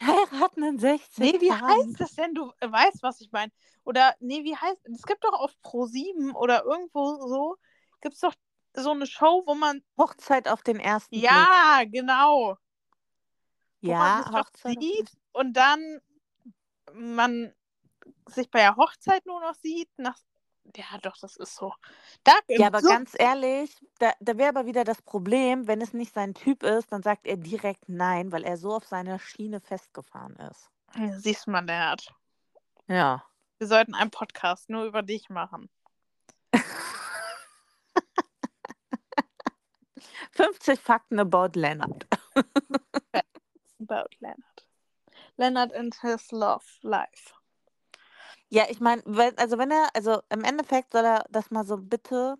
Heiraten 0.00 0.62
in 0.62 0.78
60 0.78 1.18
Nee, 1.18 1.40
wie 1.40 1.48
Tagen. 1.48 1.66
heißt 1.66 2.00
das 2.00 2.14
denn? 2.14 2.34
Du 2.34 2.52
äh, 2.60 2.70
weißt, 2.70 3.02
was 3.02 3.20
ich 3.20 3.30
meine. 3.32 3.50
Oder, 3.84 4.14
nee, 4.20 4.44
wie 4.44 4.56
heißt 4.56 4.86
es? 4.88 5.02
gibt 5.02 5.24
doch 5.24 5.32
auf 5.32 5.52
Pro7 5.62 6.34
oder 6.34 6.64
irgendwo 6.64 7.16
so, 7.26 7.56
gibt 8.00 8.14
es 8.14 8.20
doch 8.20 8.34
so 8.74 8.90
eine 8.90 9.06
Show, 9.06 9.42
wo 9.46 9.54
man. 9.54 9.82
Hochzeit 9.96 10.48
auf 10.48 10.62
den 10.62 10.78
ersten 10.78 11.16
Blick. 11.16 11.24
Ja, 11.24 11.82
genau. 11.86 12.58
Wo 13.80 13.88
man 13.88 13.90
Ja, 13.90 14.22
doch 14.22 14.32
Hochzeit 14.32 14.78
sieht 14.80 15.10
und 15.32 15.54
dann 15.54 16.00
man 16.92 17.54
sich 18.26 18.50
bei 18.50 18.60
der 18.60 18.76
Hochzeit 18.76 19.24
nur 19.26 19.40
noch 19.40 19.54
sieht. 19.54 19.88
Nach... 19.98 20.18
Ja, 20.74 20.98
doch, 21.02 21.16
das 21.18 21.36
ist 21.36 21.54
so. 21.54 21.72
Da, 22.24 22.32
Ja, 22.48 22.66
aber 22.68 22.80
so 22.80 22.88
ganz 22.88 23.14
ehrlich, 23.18 23.76
da, 23.98 24.12
da 24.20 24.36
wäre 24.36 24.48
aber 24.48 24.66
wieder 24.66 24.84
das 24.84 25.02
Problem, 25.02 25.66
wenn 25.66 25.80
es 25.80 25.92
nicht 25.92 26.12
sein 26.14 26.34
Typ 26.34 26.62
ist, 26.62 26.92
dann 26.92 27.02
sagt 27.02 27.26
er 27.26 27.36
direkt 27.36 27.88
nein, 27.88 28.32
weil 28.32 28.44
er 28.44 28.56
so 28.56 28.74
auf 28.74 28.84
seiner 28.84 29.18
Schiene 29.18 29.60
festgefahren 29.60 30.36
ist. 30.36 30.70
siehst 31.18 31.46
du 31.46 31.50
mal, 31.50 31.64
Lennart. 31.64 32.12
Ja. 32.88 33.24
Wir 33.58 33.66
sollten 33.66 33.94
einen 33.94 34.10
Podcast 34.10 34.68
nur 34.68 34.84
über 34.84 35.02
dich 35.02 35.28
machen. 35.30 35.70
50 40.32 40.78
Fakten 40.80 41.18
about 41.18 41.58
Leonard. 41.58 42.06
About 43.78 44.08
Leonard. 44.20 44.66
Leonard 45.36 45.72
and 45.74 45.94
his 46.00 46.32
love 46.32 46.64
life. 46.82 47.34
Ja, 48.48 48.64
ich 48.68 48.80
meine, 48.80 49.02
also 49.36 49.58
wenn 49.58 49.70
er, 49.70 49.88
also 49.94 50.20
im 50.30 50.44
Endeffekt 50.44 50.92
soll 50.92 51.04
er 51.04 51.24
das 51.30 51.50
mal 51.50 51.64
so 51.64 51.76
bitte 51.78 52.36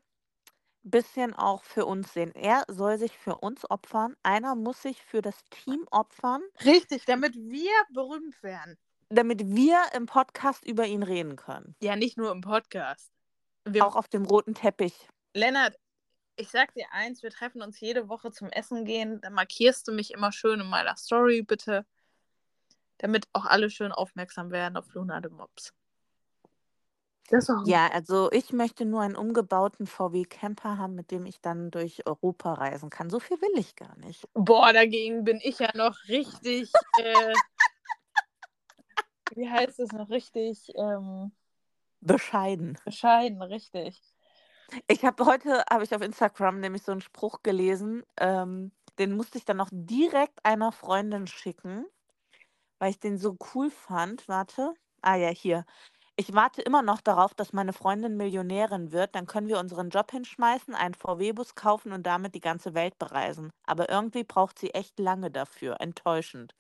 ein 0.84 0.90
bisschen 0.90 1.34
auch 1.34 1.64
für 1.64 1.84
uns 1.84 2.12
sehen. 2.12 2.32
Er 2.34 2.64
soll 2.68 2.96
sich 2.98 3.16
für 3.18 3.36
uns 3.36 3.68
opfern. 3.68 4.14
Einer 4.22 4.54
muss 4.54 4.82
sich 4.82 5.02
für 5.02 5.20
das 5.20 5.42
Team 5.50 5.86
opfern, 5.90 6.42
Richtig, 6.64 7.04
damit 7.06 7.34
wir 7.34 7.72
berühmt 7.92 8.40
werden. 8.42 8.78
damit 9.08 9.44
wir 9.46 9.82
im 9.94 10.06
Podcast 10.06 10.64
über 10.64 10.86
ihn 10.86 11.02
reden 11.02 11.34
können. 11.36 11.74
Ja, 11.80 11.96
nicht 11.96 12.16
nur 12.16 12.30
im 12.30 12.40
Podcast. 12.40 13.10
Wir, 13.64 13.84
Auch 13.84 13.96
auf 13.96 14.06
dem 14.06 14.24
roten 14.26 14.54
Teppich. 14.54 15.08
Lennart, 15.34 15.76
ich 16.36 16.50
sag 16.50 16.72
dir 16.74 16.86
eins, 16.92 17.24
wir 17.24 17.30
treffen 17.30 17.62
uns 17.62 17.80
jede 17.80 18.08
Woche 18.08 18.30
zum 18.30 18.48
Essen 18.50 18.84
gehen. 18.84 19.20
Dann 19.22 19.32
markierst 19.32 19.88
du 19.88 19.92
mich 19.92 20.12
immer 20.12 20.30
schön 20.30 20.60
in 20.60 20.66
meiner 20.66 20.96
Story, 20.96 21.42
bitte. 21.42 21.84
Damit 22.98 23.26
auch 23.32 23.44
alle 23.44 23.70
schön 23.70 23.90
aufmerksam 23.90 24.52
werden 24.52 24.76
auf 24.76 24.86
Luna 24.94 25.20
de 25.20 25.32
Mops. 25.32 25.72
Das 27.30 27.50
auch 27.50 27.66
Ja, 27.66 27.88
also 27.88 28.30
ich 28.32 28.52
möchte 28.52 28.84
nur 28.84 29.00
einen 29.00 29.16
umgebauten 29.16 29.86
VW 29.86 30.24
Camper 30.24 30.78
haben, 30.78 30.94
mit 30.94 31.10
dem 31.10 31.26
ich 31.26 31.40
dann 31.40 31.70
durch 31.70 32.06
Europa 32.06 32.54
reisen 32.54 32.90
kann. 32.90 33.10
So 33.10 33.18
viel 33.18 33.40
will 33.40 33.58
ich 33.58 33.76
gar 33.76 33.96
nicht. 33.98 34.28
Boah, 34.34 34.72
dagegen 34.72 35.24
bin 35.24 35.40
ich 35.42 35.58
ja 35.58 35.70
noch 35.74 35.96
richtig. 36.08 36.70
äh, 36.98 37.34
wie 39.34 39.48
heißt 39.48 39.80
es 39.80 39.92
noch 39.92 40.08
richtig? 40.10 40.72
Ähm, 40.76 41.32
Bescheiden. 42.00 42.78
bescheiden, 42.84 43.42
richtig. 43.42 44.00
Ich 44.88 45.04
habe 45.04 45.24
heute, 45.26 45.64
habe 45.70 45.84
ich 45.84 45.94
auf 45.94 46.02
Instagram 46.02 46.60
nämlich 46.60 46.82
so 46.82 46.92
einen 46.92 47.00
Spruch 47.00 47.42
gelesen, 47.42 48.04
ähm, 48.16 48.72
den 48.98 49.12
musste 49.12 49.38
ich 49.38 49.44
dann 49.44 49.58
noch 49.58 49.68
direkt 49.70 50.44
einer 50.44 50.72
Freundin 50.72 51.26
schicken, 51.26 51.86
weil 52.78 52.90
ich 52.90 52.98
den 52.98 53.18
so 53.18 53.36
cool 53.54 53.70
fand. 53.70 54.26
Warte. 54.28 54.74
Ah 55.02 55.16
ja, 55.16 55.28
hier. 55.28 55.64
Ich 56.18 56.32
warte 56.32 56.62
immer 56.62 56.80
noch 56.80 57.02
darauf, 57.02 57.34
dass 57.34 57.52
meine 57.52 57.74
Freundin 57.74 58.16
Millionärin 58.16 58.90
wird. 58.90 59.14
Dann 59.14 59.26
können 59.26 59.48
wir 59.48 59.58
unseren 59.58 59.90
Job 59.90 60.10
hinschmeißen, 60.10 60.74
einen 60.74 60.94
VW-Bus 60.94 61.54
kaufen 61.54 61.92
und 61.92 62.06
damit 62.06 62.34
die 62.34 62.40
ganze 62.40 62.72
Welt 62.72 62.98
bereisen. 62.98 63.52
Aber 63.66 63.90
irgendwie 63.90 64.24
braucht 64.24 64.58
sie 64.58 64.70
echt 64.70 64.98
lange 64.98 65.30
dafür. 65.30 65.78
Enttäuschend. 65.78 66.54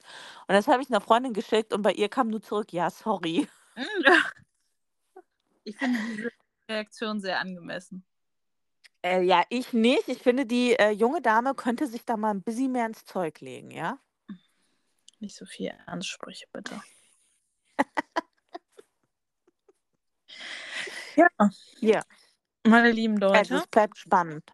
Und 0.46 0.54
das 0.54 0.68
habe 0.68 0.82
ich 0.82 0.90
einer 0.90 1.00
Freundin 1.00 1.32
geschickt 1.32 1.72
und 1.72 1.80
bei 1.80 1.92
ihr 1.92 2.10
kam 2.10 2.28
nur 2.28 2.42
zurück, 2.42 2.70
ja, 2.74 2.90
sorry. 2.90 3.48
Ich 5.64 5.76
finde 5.78 6.00
diese 6.06 6.30
Reaktion 6.68 7.20
sehr 7.20 7.40
angemessen. 7.40 8.04
Äh, 9.02 9.22
ja, 9.22 9.42
ich 9.48 9.72
nicht. 9.72 10.08
Ich 10.08 10.18
finde, 10.18 10.44
die 10.44 10.74
äh, 10.74 10.90
junge 10.90 11.22
Dame 11.22 11.54
könnte 11.54 11.86
sich 11.86 12.04
da 12.04 12.18
mal 12.18 12.30
ein 12.30 12.42
bisschen 12.42 12.72
mehr 12.72 12.86
ins 12.86 13.06
Zeug 13.06 13.40
legen, 13.40 13.70
ja? 13.70 13.98
Nicht 15.18 15.34
so 15.34 15.46
viel 15.46 15.72
Ansprüche, 15.86 16.46
bitte. 16.52 16.78
ja, 21.16 21.28
Ja. 21.80 22.02
meine 22.66 22.90
lieben 22.90 23.16
Leute. 23.16 23.38
Also 23.38 23.56
es 23.56 23.66
bleibt 23.66 23.98
spannend. 23.98 24.52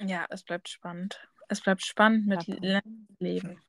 Ja, 0.00 0.26
es 0.30 0.42
bleibt 0.42 0.68
spannend. 0.68 1.20
Es 1.48 1.60
bleibt 1.60 1.82
spannend 1.82 2.26
mit 2.26 2.46
Lennarts 2.46 2.86
Leben. 3.18 3.60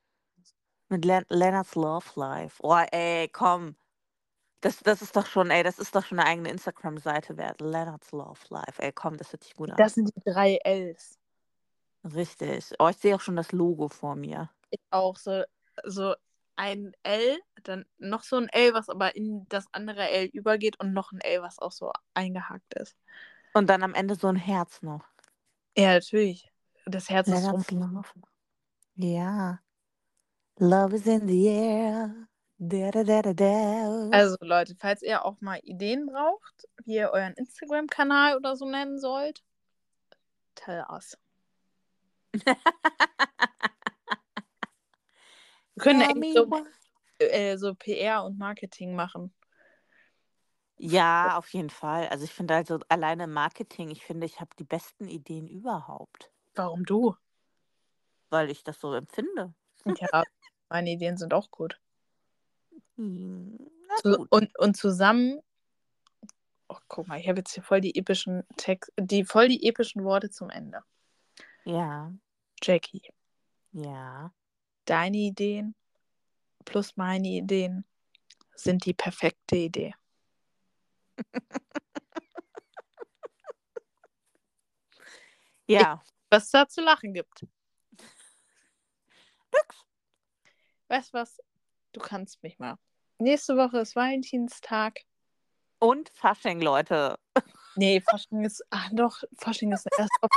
Mit 0.90 1.06
Len 1.06 1.26
Lennart's 1.30 1.76
Love 1.76 2.08
Life. 2.20 2.62
Oh, 2.64 2.76
ey, 2.92 3.28
komm. 3.30 3.76
Das, 4.62 4.80
das 4.80 5.02
ist 5.02 5.16
doch 5.16 5.26
schon, 5.26 5.52
ey, 5.52 5.62
das 5.64 5.78
ist 5.80 5.94
doch 5.96 6.06
schon 6.06 6.20
eine 6.20 6.30
eigene 6.30 6.50
Instagram-Seite 6.50 7.36
wert. 7.38 7.60
Lennart's 7.62 8.12
Love 8.12 8.40
Life. 8.50 8.82
Ey, 8.82 8.94
komm, 8.94 9.18
das 9.18 9.32
hört 9.34 9.44
sich 9.44 9.54
gut 9.56 9.72
an. 9.72 9.78
Das 9.78 9.96
sind 9.96 10.10
die 10.16 10.22
drei 10.32 10.58
Ls. 10.64 11.20
Richtig. 12.04 12.74
Oh, 12.80 12.88
ich 12.90 12.98
sehe 12.98 13.16
auch 13.16 13.22
schon 13.22 13.36
das 13.36 13.52
Logo 13.52 13.90
vor 13.90 14.16
mir. 14.16 14.50
Ich 14.70 14.80
auch 14.90 15.18
so, 15.18 15.44
so 15.84 16.16
ein 16.56 16.94
L, 17.04 17.40
dann 17.64 17.86
noch 17.98 18.24
so 18.24 18.38
ein 18.38 18.50
L, 18.50 18.74
was 18.74 18.90
aber 18.90 19.16
in 19.16 19.46
das 19.50 19.66
andere 19.72 20.10
L 20.10 20.26
übergeht 20.28 20.80
und 20.80 20.94
noch 20.94 21.12
ein 21.12 21.22
L, 21.22 21.42
was 21.42 21.60
auch 21.60 21.72
so 21.72 21.92
eingehakt 22.14 22.74
ist. 22.76 22.96
Und 23.54 23.70
dann 23.70 23.84
am 23.84 23.94
Ende 23.94 24.16
so 24.16 24.28
ein 24.28 24.36
Herz 24.36 24.82
noch. 24.82 25.06
Ja, 25.78 25.94
natürlich. 25.94 26.52
Das 26.86 27.10
Herz 27.10 27.28
ist 27.28 27.46
rum. 27.46 27.64
Lennart's 27.70 27.72
Love. 27.72 28.10
Ja. 28.96 29.60
Love 30.58 30.96
is 30.96 31.08
in 31.08 31.28
the 31.28 31.46
air. 31.48 32.28
Da, 32.60 32.92
da, 32.92 33.34
da. 33.34 34.10
Also 34.12 34.38
Leute, 34.42 34.76
falls 34.80 35.02
ihr 35.02 35.26
auch 35.26 35.42
mal 35.42 35.60
Ideen 35.64 36.06
braucht, 36.06 36.68
wie 36.86 36.96
ihr 36.96 37.10
euren 37.10 37.34
Instagram-Kanal 37.34 38.38
oder 38.38 38.56
so 38.56 38.70
nennen 38.70 39.00
sollt, 39.00 39.44
tell 40.56 40.86
us. 40.90 41.18
Wir 45.84 45.92
können 45.92 46.02
echt 46.02 46.34
so, 46.34 46.64
äh, 47.20 47.58
so 47.58 47.76
PR 47.76 48.24
und 48.24 48.38
Marketing 48.38 48.96
machen. 48.96 49.34
Ja, 50.78 51.38
auf 51.38 51.50
jeden 51.50 51.70
Fall. 51.70 52.08
Also 52.08 52.24
ich 52.24 52.34
finde 52.34 52.56
also 52.56 52.80
alleine 52.90 53.28
Marketing, 53.28 53.90
ich 53.90 54.04
finde, 54.04 54.26
ich 54.26 54.40
habe 54.40 54.50
die 54.58 54.64
besten 54.64 55.08
Ideen 55.08 55.48
überhaupt, 55.48 56.32
Warum 56.56 56.86
du? 56.86 57.16
weil 58.30 58.50
ich 58.50 58.64
das 58.64 58.80
so 58.80 58.94
empfinde. 58.94 59.54
Ja, 59.86 60.24
meine 60.70 60.92
Ideen 60.92 61.18
sind 61.18 61.34
auch 61.34 61.52
gut. 61.52 61.80
Hm, 62.96 63.58
gut. 64.02 64.28
und, 64.32 64.58
und 64.58 64.78
zusammen. 64.78 65.40
Oh, 66.70 66.78
guck 66.88 67.08
mal, 67.08 67.20
ich 67.20 67.28
habe 67.28 67.40
jetzt 67.40 67.54
hier 67.54 67.64
voll 67.64 67.82
die 67.82 67.96
epischen 67.96 68.44
Text, 68.58 68.92
die 68.98 69.26
voll 69.26 69.50
die 69.50 69.68
epischen 69.68 70.04
Worte 70.04 70.30
zum 70.30 70.50
Ende. 70.50 70.82
Ja, 71.66 72.12
Jackie, 72.62 73.04
ja. 73.72 74.34
Deine 74.86 75.18
Ideen 75.18 75.76
plus 76.66 76.96
meine 76.96 77.28
Ideen 77.28 77.86
sind 78.56 78.86
die 78.86 78.94
perfekte 78.94 79.56
Idee. 79.56 79.94
Ja, 85.66 86.04
Was 86.30 86.44
es 86.44 86.52
da 86.52 86.68
zu 86.68 86.82
lachen 86.82 87.14
gibt. 87.14 87.48
nix. 89.54 89.86
Weißt 90.88 91.14
du 91.14 91.18
was? 91.18 91.40
Du 91.94 92.00
kannst 92.02 92.44
mich 92.44 92.60
mal. 92.60 92.78
Nächste 93.18 93.56
Woche 93.56 93.80
ist 93.80 93.96
Valentinstag. 93.96 95.00
Und 95.80 96.10
Fasching, 96.10 96.62
Leute. 96.62 97.18
Nee, 97.76 98.02
Fasching 98.02 98.44
ist. 98.44 98.64
Ach 98.70 98.92
doch, 98.94 99.24
Fasching 99.40 99.72
ist 99.72 99.88
erst 99.98 100.12
auf. 100.22 100.30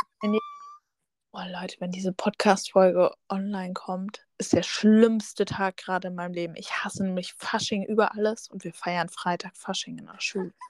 Oh 1.32 1.42
Leute, 1.52 1.76
wenn 1.80 1.90
diese 1.90 2.14
Podcast-Folge 2.14 3.12
online 3.28 3.74
kommt, 3.74 4.25
ist 4.38 4.52
der 4.52 4.62
schlimmste 4.62 5.44
Tag 5.44 5.76
gerade 5.76 6.08
in 6.08 6.14
meinem 6.14 6.32
Leben. 6.32 6.54
Ich 6.56 6.84
hasse 6.84 7.04
nämlich 7.04 7.34
Fasching 7.34 7.84
über 7.84 8.14
alles 8.14 8.48
und 8.48 8.64
wir 8.64 8.72
feiern 8.72 9.08
Freitag 9.08 9.56
Fasching 9.56 9.98
in 9.98 10.06
der 10.06 10.20
Schule. 10.20 10.52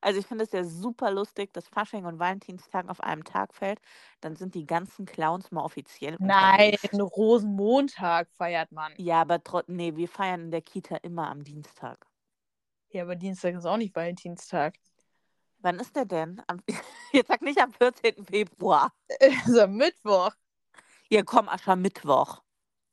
Also 0.00 0.20
ich 0.20 0.26
finde 0.28 0.44
es 0.44 0.52
ja 0.52 0.62
super 0.62 1.10
lustig, 1.10 1.52
dass 1.52 1.66
Fasching 1.66 2.04
und 2.04 2.20
Valentinstag 2.20 2.88
auf 2.88 3.00
einem 3.00 3.24
Tag 3.24 3.52
fällt. 3.52 3.80
Dann 4.20 4.36
sind 4.36 4.54
die 4.54 4.64
ganzen 4.64 5.06
Clowns 5.06 5.50
mal 5.50 5.62
offiziell 5.62 6.16
Nein. 6.20 6.76
Rosenmontag 6.92 8.30
feiert 8.30 8.70
man. 8.70 8.92
Ja, 8.96 9.22
aber 9.22 9.42
trotzdem, 9.42 9.74
nee, 9.74 9.96
wir 9.96 10.08
feiern 10.08 10.42
in 10.42 10.50
der 10.52 10.62
Kita 10.62 10.98
immer 10.98 11.28
am 11.28 11.42
Dienstag. 11.42 12.06
Ja, 12.90 13.02
aber 13.02 13.16
Dienstag 13.16 13.56
ist 13.56 13.66
auch 13.66 13.76
nicht 13.76 13.94
Valentinstag. 13.96 14.76
Wann 15.58 15.80
ist 15.80 15.96
der 15.96 16.04
denn? 16.04 16.40
Am, 16.46 16.62
jetzt 17.12 17.26
sag 17.26 17.42
nicht 17.42 17.60
am 17.60 17.72
14. 17.72 18.24
Februar. 18.24 18.92
Also 19.20 19.62
am 19.62 19.74
Mittwoch. 19.74 20.30
Ja, 21.10 21.22
komm, 21.24 21.48
Aschermittwoch. 21.48 22.42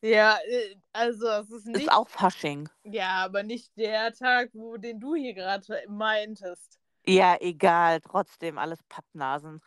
Ja, 0.02 0.38
äh, 0.48 0.76
also 0.94 1.28
es 1.28 1.52
ist 1.52 1.66
nicht. 1.68 1.82
Ist 1.82 1.92
auch 1.92 2.08
Fasching. 2.08 2.70
Ja, 2.84 3.26
aber 3.26 3.44
nicht 3.44 3.76
der 3.78 4.14
Tag, 4.14 4.50
wo 4.54 4.78
den 4.78 5.00
du 5.00 5.16
hier 5.16 5.34
gerade 5.34 5.84
meintest. 5.88 6.80
Ja, 7.08 7.38
egal, 7.40 8.02
trotzdem 8.02 8.58
alles 8.58 8.82
Pappnasen. 8.84 9.62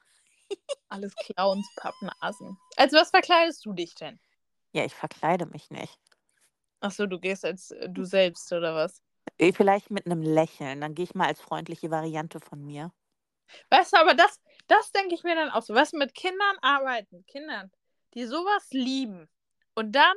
Alles 0.90 1.14
Clowns, 1.16 1.68
Pappnasen. 1.76 2.56
Als 2.76 2.94
was 2.94 3.10
verkleidest 3.10 3.66
du 3.66 3.74
dich 3.74 3.94
denn? 3.94 4.18
Ja, 4.72 4.84
ich 4.86 4.94
verkleide 4.94 5.44
mich 5.44 5.70
nicht. 5.70 6.00
Achso, 6.80 7.06
du 7.06 7.18
gehst 7.20 7.44
als 7.44 7.70
äh, 7.72 7.90
du 7.90 8.04
selbst, 8.04 8.50
oder 8.52 8.74
was? 8.74 9.02
Eh, 9.36 9.52
Vielleicht 9.52 9.90
mit 9.90 10.06
einem 10.06 10.22
Lächeln. 10.22 10.80
Dann 10.80 10.94
gehe 10.94 11.04
ich 11.04 11.14
mal 11.14 11.26
als 11.26 11.42
freundliche 11.42 11.90
Variante 11.90 12.40
von 12.40 12.64
mir. 12.64 12.90
Weißt 13.70 13.92
du, 13.92 13.98
aber 13.98 14.14
das, 14.14 14.40
das 14.66 14.90
denke 14.92 15.14
ich 15.14 15.24
mir 15.24 15.34
dann 15.34 15.50
auch 15.50 15.62
so. 15.62 15.74
Was 15.74 15.92
mit 15.92 16.14
Kindern 16.14 16.56
arbeiten, 16.62 17.26
Kindern, 17.26 17.70
die 18.14 18.24
sowas 18.24 18.66
lieben 18.70 19.28
und 19.78 19.92
dann 19.92 20.16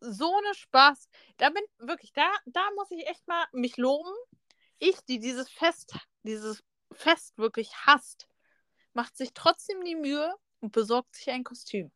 so 0.00 0.36
eine 0.36 0.54
Spaß. 0.54 1.08
Da 1.38 1.48
bin 1.48 1.62
wirklich, 1.78 2.12
da, 2.12 2.28
da 2.44 2.60
muss 2.76 2.90
ich 2.90 3.06
echt 3.06 3.26
mal 3.26 3.46
mich 3.52 3.78
loben. 3.78 4.12
Ich, 4.78 4.96
die 5.06 5.18
dieses 5.18 5.48
Fest, 5.48 5.96
dieses 6.24 6.62
Fest 6.92 7.38
wirklich 7.38 7.74
hasst, 7.86 8.28
macht 8.92 9.16
sich 9.16 9.32
trotzdem 9.32 9.82
die 9.84 9.94
Mühe 9.94 10.34
und 10.60 10.72
besorgt 10.72 11.16
sich 11.16 11.30
ein 11.30 11.42
Kostüm. 11.42 11.90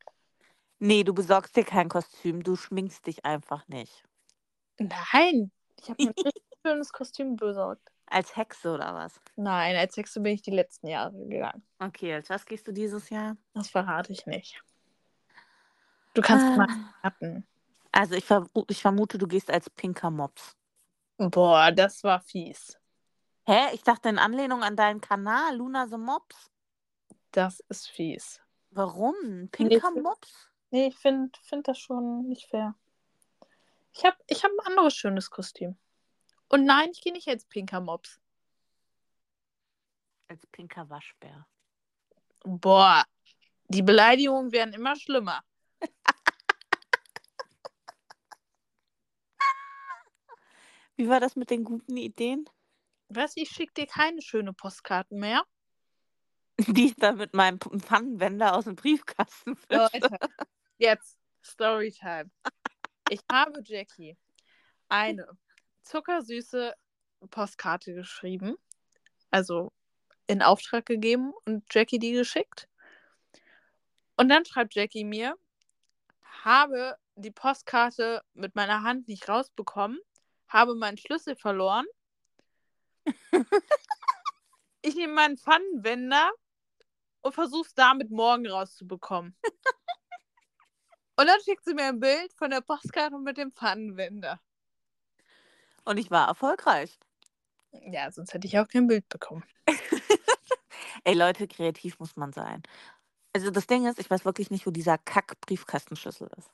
Nee, 0.78 1.04
du 1.04 1.12
besorgst 1.12 1.54
dir 1.56 1.64
kein 1.64 1.90
Kostüm, 1.90 2.42
du 2.42 2.56
schminkst 2.56 3.06
dich 3.06 3.26
einfach 3.26 3.68
nicht. 3.68 4.04
Nein, 4.78 5.52
ich 5.78 5.90
habe 5.90 6.02
mir 6.02 6.10
ein 6.10 6.24
richtig 6.24 6.42
schönes 6.66 6.92
Kostüm 6.92 7.36
besorgt. 7.36 7.92
Als 8.06 8.36
Hexe 8.36 8.72
oder 8.72 8.94
was? 8.94 9.20
Nein, 9.36 9.76
als 9.76 9.96
Hexe 9.96 10.20
bin 10.20 10.32
ich 10.32 10.42
die 10.42 10.50
letzten 10.50 10.86
Jahre 10.86 11.12
gegangen. 11.26 11.66
Okay, 11.78 12.14
als 12.14 12.30
was 12.30 12.46
gehst 12.46 12.66
du 12.68 12.72
dieses 12.72 13.10
Jahr? 13.10 13.36
Das 13.52 13.68
verrate 13.68 14.12
ich 14.12 14.24
nicht. 14.24 14.62
Du 16.16 16.22
kannst 16.22 16.46
Ah. 16.46 16.56
mal 16.56 16.68
raten. 17.02 17.46
Also 17.92 18.14
ich, 18.14 18.24
ver 18.24 18.46
ich 18.68 18.80
vermute, 18.80 19.18
du 19.18 19.26
gehst 19.26 19.50
als 19.50 19.68
pinker 19.68 20.10
Mops. 20.10 20.56
Boah, 21.18 21.70
das 21.72 22.02
war 22.04 22.20
fies. 22.20 22.78
Hä? 23.46 23.74
Ich 23.74 23.82
dachte 23.82 24.08
in 24.08 24.18
Anlehnung 24.18 24.62
an 24.62 24.76
deinen 24.76 25.00
Kanal, 25.02 25.56
Luna 25.56 25.86
the 25.88 25.98
Mops. 25.98 26.50
Das 27.32 27.60
ist 27.68 27.88
fies. 27.90 28.40
Warum? 28.70 29.48
Pinker 29.52 29.90
Nee, 29.90 30.00
Mops? 30.00 30.50
Nee, 30.70 30.86
ich 30.88 30.96
finde 30.96 31.30
find 31.42 31.68
das 31.68 31.78
schon 31.78 32.28
nicht 32.28 32.48
fair. 32.48 32.74
Ich 33.92 34.04
habe 34.04 34.16
ich 34.26 34.42
hab 34.42 34.50
ein 34.50 34.66
anderes 34.66 34.94
schönes 34.94 35.30
Kostüm. 35.30 35.76
Und 36.48 36.64
nein, 36.64 36.90
ich 36.92 37.02
gehe 37.02 37.12
nicht 37.12 37.28
als 37.28 37.44
pinker 37.44 37.80
Mops. 37.80 38.20
Als 40.28 40.46
pinker 40.46 40.88
Waschbär. 40.88 41.46
Boah, 42.44 43.04
die 43.68 43.82
Beleidigungen 43.82 44.52
werden 44.52 44.72
immer 44.74 44.96
schlimmer. 44.96 45.42
Wie 50.96 51.08
war 51.08 51.20
das 51.20 51.36
mit 51.36 51.50
den 51.50 51.64
guten 51.64 51.96
Ideen? 51.96 52.48
Weißt 53.08 53.36
du, 53.36 53.42
ich 53.42 53.50
schicke 53.50 53.74
dir 53.74 53.86
keine 53.86 54.22
schöne 54.22 54.52
Postkarten 54.52 55.18
mehr. 55.18 55.44
Die 56.58 56.86
ich 56.86 56.96
da 56.96 57.12
mit 57.12 57.34
meinem 57.34 57.60
Pfannenwender 57.60 58.56
aus 58.56 58.64
dem 58.64 58.76
Briefkasten 58.76 59.56
fische. 59.56 59.90
Leute, 59.92 60.18
jetzt 60.78 61.18
Storytime. 61.44 62.30
Ich 63.10 63.20
habe 63.30 63.60
Jackie 63.62 64.16
eine 64.88 65.28
zuckersüße 65.82 66.74
Postkarte 67.30 67.94
geschrieben, 67.94 68.56
also 69.30 69.72
in 70.26 70.42
Auftrag 70.42 70.86
gegeben 70.86 71.32
und 71.44 71.64
Jackie 71.72 71.98
die 71.98 72.12
geschickt. 72.12 72.68
Und 74.16 74.28
dann 74.28 74.44
schreibt 74.44 74.74
Jackie 74.74 75.04
mir, 75.04 75.36
habe 76.42 76.96
die 77.16 77.30
Postkarte 77.30 78.22
mit 78.34 78.54
meiner 78.54 78.82
Hand 78.82 79.08
nicht 79.08 79.28
rausbekommen, 79.28 79.98
habe 80.56 80.74
meinen 80.74 80.96
Schlüssel 80.96 81.36
verloren. 81.36 81.86
ich 84.82 84.94
nehme 84.94 85.12
meinen 85.12 85.36
Pfannenwender 85.36 86.30
und 87.20 87.34
versuche 87.34 87.66
es 87.66 87.74
damit 87.74 88.10
morgen 88.10 88.46
rauszubekommen. 88.46 89.36
Und 91.18 91.26
dann 91.26 91.40
schickt 91.42 91.64
sie 91.64 91.74
mir 91.74 91.84
ein 91.84 92.00
Bild 92.00 92.32
von 92.34 92.50
der 92.50 92.62
Postkarte 92.62 93.18
mit 93.18 93.36
dem 93.36 93.52
Pfannenwender. 93.52 94.40
Und 95.84 95.98
ich 95.98 96.10
war 96.10 96.28
erfolgreich. 96.28 96.98
Ja, 97.72 98.10
sonst 98.10 98.32
hätte 98.32 98.46
ich 98.46 98.58
auch 98.58 98.68
kein 98.68 98.86
Bild 98.86 99.08
bekommen. 99.08 99.44
Ey 101.04 101.14
Leute, 101.14 101.46
kreativ 101.46 101.98
muss 101.98 102.16
man 102.16 102.32
sein. 102.32 102.62
Also 103.34 103.50
das 103.50 103.66
Ding 103.66 103.86
ist, 103.86 103.98
ich 103.98 104.10
weiß 104.10 104.24
wirklich 104.24 104.50
nicht, 104.50 104.66
wo 104.66 104.70
dieser 104.70 104.98
Kack-Briefkastenschlüssel 104.98 106.30
ist. 106.36 106.50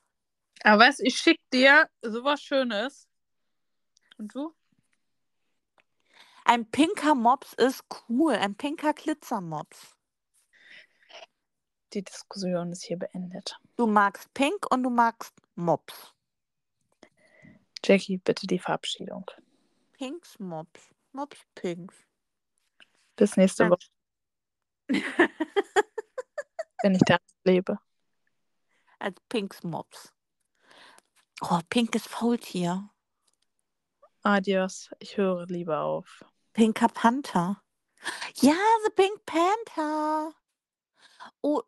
Aber 0.64 0.84
weißt 0.84 1.00
ich 1.02 1.16
schicke 1.16 1.42
dir 1.52 1.88
sowas 2.02 2.42
Schönes. 2.42 3.08
Und 4.22 4.32
du? 4.36 4.54
Ein 6.44 6.70
pinker 6.70 7.16
Mops 7.16 7.54
ist 7.54 7.82
cool. 8.08 8.34
Ein 8.34 8.54
pinker 8.54 8.92
Glitzermops. 8.92 9.96
Die 11.92 12.04
Diskussion 12.04 12.70
ist 12.70 12.84
hier 12.84 13.00
beendet. 13.00 13.58
Du 13.74 13.88
magst 13.88 14.32
pink 14.32 14.70
und 14.70 14.84
du 14.84 14.90
magst 14.90 15.34
Mops. 15.56 16.14
Jackie, 17.84 18.18
bitte 18.18 18.46
die 18.46 18.60
Verabschiedung. 18.60 19.28
Pinks 19.94 20.38
Mops. 20.38 20.94
Mops 21.10 21.38
Pinks. 21.56 21.96
Bis 23.16 23.36
nächste. 23.36 23.68
Woche, 23.70 23.88
wenn 26.82 26.94
ich 26.94 27.02
da 27.06 27.18
lebe. 27.42 27.76
Als 29.00 29.20
Pinks 29.28 29.64
Mops. 29.64 30.12
Oh, 31.40 31.58
pinkes 31.68 32.06
Faultier. 32.06 32.91
Adios. 34.22 34.90
Ich 34.98 35.16
höre 35.16 35.46
lieber 35.46 35.80
auf. 35.80 36.24
Pinker 36.52 36.88
Panther. 36.88 37.62
Ja, 38.36 38.56
The 38.84 38.92
Pink 38.94 39.24
Panther. 39.26 40.32
Oh, 41.40 41.62